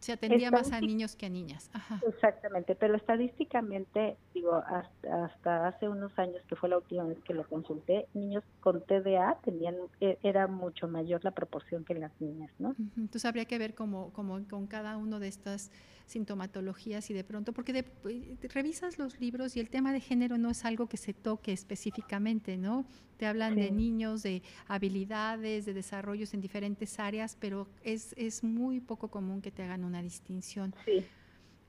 se 0.00 0.12
atendía 0.12 0.50
más 0.50 0.72
a 0.72 0.80
niños 0.80 1.16
que 1.16 1.26
a 1.26 1.28
niñas. 1.28 1.70
Exactamente, 2.06 2.74
pero 2.74 2.96
estadísticamente, 2.96 4.16
digo, 4.34 4.54
hasta, 4.54 5.24
hasta, 5.24 5.68
hace 5.68 5.88
unos 5.88 6.16
años 6.18 6.42
que 6.48 6.56
fue 6.56 6.68
la 6.68 6.78
última 6.78 7.04
vez 7.04 7.18
que 7.24 7.34
lo 7.34 7.46
consulté, 7.48 8.06
niños 8.14 8.44
con 8.60 8.82
TDA 8.82 9.38
tenían 9.44 9.76
e, 10.00 10.18
era 10.22 10.46
mucho 10.46 10.88
mayor 10.88 11.24
la 11.24 11.30
proporción 11.30 11.84
que 11.84 11.94
las 11.94 12.12
niñas, 12.20 12.50
¿no? 12.58 12.74
Entonces 12.96 13.24
habría 13.24 13.46
que 13.46 13.58
ver 13.58 13.74
como, 13.74 14.12
como 14.12 14.46
con 14.48 14.66
cada 14.66 14.96
uno 14.96 15.18
de 15.18 15.28
estas 15.28 15.70
sintomatologías 16.06 17.10
y 17.10 17.14
de 17.14 17.24
pronto, 17.24 17.52
porque 17.52 17.72
de, 17.72 17.84
eh, 18.08 18.36
revisas 18.54 18.98
los 18.98 19.20
libros 19.20 19.56
y 19.56 19.60
el 19.60 19.70
tema 19.70 19.92
de 19.92 20.00
género 20.00 20.38
no 20.38 20.50
es 20.50 20.64
algo 20.64 20.88
que 20.88 20.96
se 20.96 21.12
toque 21.14 21.52
específicamente, 21.52 22.56
¿no? 22.56 22.86
Te 23.16 23.26
hablan 23.26 23.56
de 23.56 23.70
niños, 23.70 24.22
de 24.22 24.42
habilidades, 24.68 25.64
de 25.64 25.74
desarrollos 25.74 26.34
en 26.34 26.40
diferentes 26.40 26.98
áreas, 26.98 27.36
pero 27.40 27.66
es, 27.82 28.14
es 28.16 28.44
muy 28.44 28.80
poco 28.80 29.08
común 29.08 29.40
que 29.40 29.50
te 29.50 29.62
hagan 29.62 29.84
una 29.84 30.02
distinción. 30.02 30.74
Sí. 30.84 31.04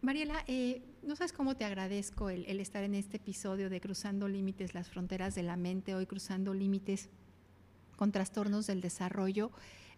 Mariela, 0.02 0.44
eh, 0.48 0.84
no 1.04 1.16
sabes 1.16 1.34
cómo 1.34 1.56
te 1.56 1.66
agradezco 1.66 2.30
el, 2.30 2.46
el, 2.46 2.60
estar 2.60 2.84
en 2.84 2.94
este 2.94 3.18
episodio 3.18 3.70
de 3.70 3.82
Cruzando 3.82 4.28
Límites, 4.28 4.74
las 4.74 4.90
fronteras 4.90 5.36
de 5.36 5.44
la 5.44 5.58
mente, 5.58 5.96
hoy 5.96 6.06
cruzando 6.06 6.54
límites 6.54 7.10
con 7.96 8.12
trastornos 8.12 8.68
del 8.68 8.82
desarrollo. 8.82 9.52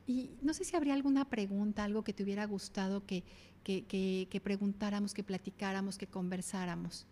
Y 0.08 0.32
no 0.42 0.56
sé 0.56 0.64
si 0.64 0.76
habría 0.76 0.96
alguna 0.96 1.30
pregunta, 1.30 1.84
algo 1.84 2.04
que 2.04 2.14
te 2.14 2.24
hubiera 2.24 2.46
gustado 2.46 3.06
que, 3.06 3.24
que, 3.64 4.42
preguntáramos, 4.44 5.14
que 5.14 5.24
platicáramos, 5.24 5.98
que 6.00 6.08
conversáramos? 6.08 7.06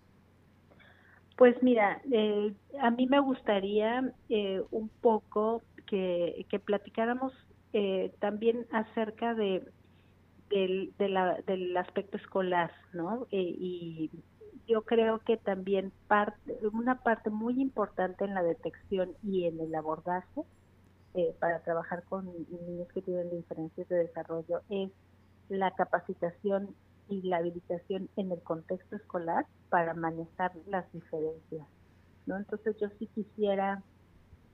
Pues 1.38 1.62
mira, 1.62 2.02
eh, 2.12 2.52
a 2.82 2.90
mí 2.90 3.06
me 3.06 3.20
gustaría 3.20 4.12
eh, 4.28 4.64
un 4.72 4.90
poco 4.90 5.62
que, 5.86 6.46
platicáramos 6.66 7.32
eh, 7.74 8.12
también 8.20 8.66
acerca 8.72 9.36
de, 9.36 9.64
del, 10.50 10.94
del 10.98 11.78
aspecto 11.78 12.18
escolar, 12.18 12.72
¿no? 12.92 13.28
y 13.30 14.10
yo 14.68 14.82
creo 14.82 15.20
que 15.20 15.38
también 15.38 15.94
parte, 16.08 16.58
una 16.74 17.04
parte 17.04 17.30
muy 17.30 17.62
importante 17.62 18.26
en 18.26 18.34
la 18.34 18.42
detección 18.42 19.12
y 19.24 19.46
en 19.46 19.60
el 19.62 19.74
abordaje 19.76 20.42
para 21.40 21.60
trabajar 21.60 22.04
con 22.10 22.26
niños 22.26 22.88
que 22.94 23.02
tienen 23.02 23.30
diferencias 23.30 23.88
de 23.88 23.96
desarrollo 23.96 24.62
es 24.70 24.92
la 25.50 25.72
capacitación 25.72 26.76
y 27.10 27.22
la 27.24 27.38
habilitación 27.38 28.10
en 28.16 28.32
el 28.32 28.42
contexto 28.42 28.96
escolar 28.96 29.46
para 29.70 29.94
manejar 29.94 30.52
las 30.68 30.92
diferencias, 30.92 31.68
¿no? 32.26 32.38
Entonces 32.38 32.76
yo 32.80 32.90
sí 33.00 33.08
quisiera, 33.08 33.84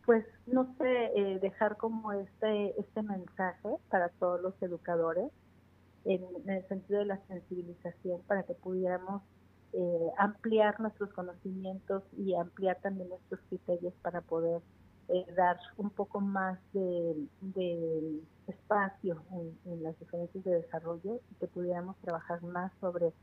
pues, 0.05 0.25
no 0.45 0.75
sé, 0.77 1.05
eh, 1.15 1.39
dejar 1.39 1.77
como 1.77 2.11
este, 2.13 2.79
este 2.79 3.01
mensaje 3.01 3.69
para 3.89 4.09
todos 4.09 4.41
los 4.41 4.61
educadores 4.61 5.31
en, 6.05 6.23
el 6.47 6.67
sentido 6.67 6.99
de 6.99 7.05
la 7.05 7.19
sensibilización 7.27 8.21
para 8.27 8.43
que 8.43 8.53
pudiéramos 8.53 9.21
eh, 9.73 10.11
ampliar 10.17 10.79
nuestros 10.79 11.11
conocimientos 11.13 12.03
y 12.17 12.35
ampliar 12.35 12.79
también 12.81 13.09
nuestros 13.09 13.39
criterios 13.49 13.93
para 14.01 14.21
poder 14.21 14.61
eh, 15.09 15.25
dar 15.35 15.57
un 15.77 15.89
poco 15.89 16.21
más 16.21 16.59
de, 16.73 17.15
espacio 18.47 19.21
en, 19.65 19.83
las 19.83 19.97
diferencias 19.99 20.43
de 20.43 20.61
desarrollo 20.61 21.19
y 21.31 21.35
que 21.35 21.47
pudiéramos 21.47 21.95
trabajar 21.97 22.41
más 22.43 22.71
sobre 22.81 23.13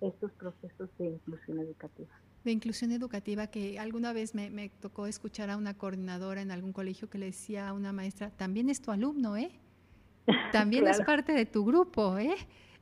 estos 0.00 0.30
procesos 0.32 0.88
de 0.98 1.06
inclusión 1.06 1.58
educativa. 1.58 2.08
De 2.44 2.52
inclusión 2.52 2.92
educativa 2.92 3.46
que 3.48 3.78
alguna 3.78 4.12
vez 4.12 4.34
me, 4.34 4.70
tocó 4.80 5.06
escuchar 5.06 5.50
a 5.50 5.56
una 5.56 5.76
coordinadora 5.76 6.40
en 6.40 6.50
algún 6.50 6.72
colegio 6.72 7.10
que 7.10 7.18
le 7.18 7.26
decía 7.26 7.68
a 7.68 7.72
una 7.72 7.92
maestra, 7.92 8.30
también 8.30 8.70
es 8.70 8.80
tu 8.80 8.90
alumno, 8.90 9.36
¿eh? 9.36 9.50
También 10.52 10.86
es 10.86 11.00
parte 11.06 11.32
de 11.32 11.44
tu 11.44 11.64
grupo, 11.64 12.16
¿eh? 12.18 12.34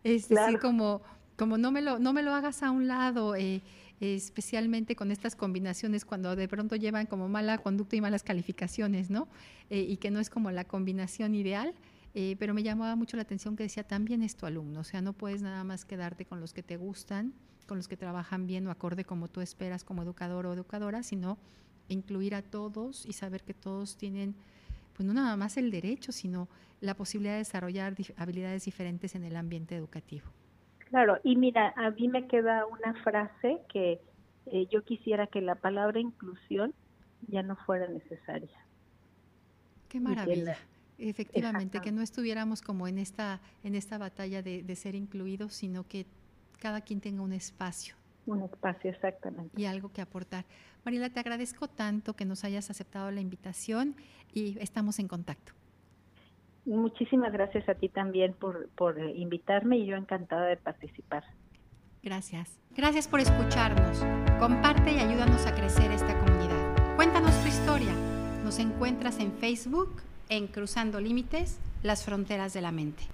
Es 0.05 0.29
decir, 0.29 0.61
como, 0.61 1.03
como 1.37 1.59
no, 1.59 1.73
me 1.73 1.83
lo, 1.83 1.99
no 1.99 2.12
me 2.12 2.23
lo 2.23 2.33
hagas 2.33 2.62
a 2.62 2.71
un 2.71 2.87
lado, 2.87 3.35
eh, 3.35 3.62
especialmente 4.00 4.96
con 4.96 5.11
estas 5.11 5.34
combinaciones 5.34 6.04
cuando 6.04 6.37
de 6.37 6.48
pronto 6.48 6.76
llevan 6.76 7.06
como 7.06 7.28
mala 7.28 7.58
conducta 7.58 7.96
y 7.96 8.00
malas 8.00 8.22
calificaciones, 8.22 9.11
¿no? 9.11 9.28
Eh, 9.70 9.80
y 9.80 9.96
que 9.96 10.11
no 10.11 10.20
es 10.20 10.30
como 10.30 10.50
la 10.50 10.64
combinación 10.64 11.34
ideal. 11.34 11.74
Eh, 12.14 12.37
pero 12.38 12.54
me 12.54 12.62
llamaba 12.62 12.96
mucho 12.96 13.16
la 13.16 13.22
atención 13.22 13.54
que 13.54 13.64
decía, 13.64 13.84
también 13.84 14.22
es 14.22 14.34
tu 14.34 14.46
alumno, 14.46 14.80
o 14.80 14.84
sea, 14.84 15.02
no 15.02 15.12
puedes 15.12 15.42
nada 15.42 15.62
más 15.62 15.84
quedarte 15.84 16.24
con 16.24 16.40
los 16.40 16.54
que 16.54 16.62
te 16.62 16.78
gustan, 16.78 17.34
con 17.66 17.76
los 17.76 17.87
que 17.87 17.98
trabajan 17.98 18.46
bien 18.46 18.66
o 18.66 18.70
acorde 18.70 19.04
como 19.04 19.28
tú 19.28 19.42
esperas 19.42 19.84
como 19.84 20.02
educador 20.02 20.46
o 20.46 20.54
educadora, 20.54 21.02
sino 21.02 21.38
incluir 21.87 22.34
a 22.34 22.42
todos 22.42 23.04
y 23.06 23.12
saber 23.12 23.44
que 23.44 23.54
todos 23.54 23.96
tienen, 23.96 24.34
pues 24.94 25.06
no 25.06 25.12
nada 25.12 25.37
más 25.37 25.58
el 25.58 25.70
derecho, 25.70 26.11
sino 26.11 26.48
la 26.80 26.94
posibilidad 26.94 27.34
de 27.34 27.38
desarrollar 27.38 27.94
habilidades 28.16 28.64
diferentes 28.64 29.14
en 29.14 29.24
el 29.24 29.37
ambiente 29.37 29.76
educativo. 29.76 30.26
Claro, 30.90 31.18
y 31.22 31.37
mira, 31.37 31.72
a 31.77 31.90
mí 31.90 32.09
me 32.09 32.27
queda 32.27 32.64
una 32.66 32.94
frase 33.03 33.61
que 33.72 34.01
eh, 34.46 34.66
yo 34.70 34.83
quisiera 34.85 35.27
que 35.27 35.40
la 35.40 35.55
palabra 35.55 36.01
inclusión 36.01 36.72
ya 37.27 37.42
no 37.42 37.57
fuera 37.57 37.87
necesaria. 37.88 38.59
Qué 39.88 40.01
maravilla. 40.01 40.57
Efectivamente, 40.98 41.81
que 41.81 41.92
no 41.92 42.03
estuviéramos 42.03 42.61
como 42.61 42.88
en 42.88 42.98
esta, 42.98 43.40
en 43.62 43.74
esta 43.74 43.98
batalla 43.98 44.42
de, 44.42 44.62
de, 44.64 44.77
ser 44.77 44.96
incluidos, 44.96 45.55
sino 45.55 45.87
que 45.87 46.07
cada 46.59 46.81
quien 46.81 47.01
tenga 47.01 47.22
un 47.22 47.33
espacio. 47.33 47.94
Un 48.27 48.42
espacio, 48.42 48.90
exactamente. 48.90 49.61
Y 49.61 49.66
algo 49.66 49.92
que 49.92 50.01
aportar. 50.01 50.44
Mariela, 50.85 51.09
te 51.11 51.20
agradezco 51.20 51.68
tanto 51.68 52.14
que 52.14 52.24
nos 52.24 52.44
hayas 52.44 52.68
aceptado 52.70 53.11
la 53.11 53.20
invitación 53.20 53.94
y 54.33 54.59
estamos 54.59 54.98
en 54.98 55.07
contacto. 55.07 55.53
Muchísimas 56.68 57.33
gracias 57.33 57.66
a 57.68 57.74
ti 57.74 57.88
también 57.88 58.35
por, 58.35 58.68
por 58.70 58.98
invitarme 59.00 59.78
y 59.78 59.87
yo 59.87 59.96
encantada 59.96 60.46
de 60.46 60.59
participar. 60.59 61.24
Gracias. 62.02 62.59
Gracias 62.76 63.09
por 63.09 63.20
escucharnos. 63.20 64.04
Comparte 64.38 64.92
y 64.92 64.98
ayúdanos 64.98 65.46
a 65.46 65.54
crecer 65.54 65.90
esta 65.90 66.18
comunidad. 66.20 66.94
Cuéntanos 66.96 67.33
tu 67.42 67.48
historia 67.48 67.92
Nos 68.44 68.59
encuentras 68.59 69.18
en 69.18 69.33
Facebook 69.33 70.02
en 70.28 70.46
Cruzando 70.46 71.00
Límites, 71.00 71.59
las 71.83 72.04
fronteras 72.04 72.52
de 72.52 72.61
la 72.61 72.70
mente. 72.70 73.04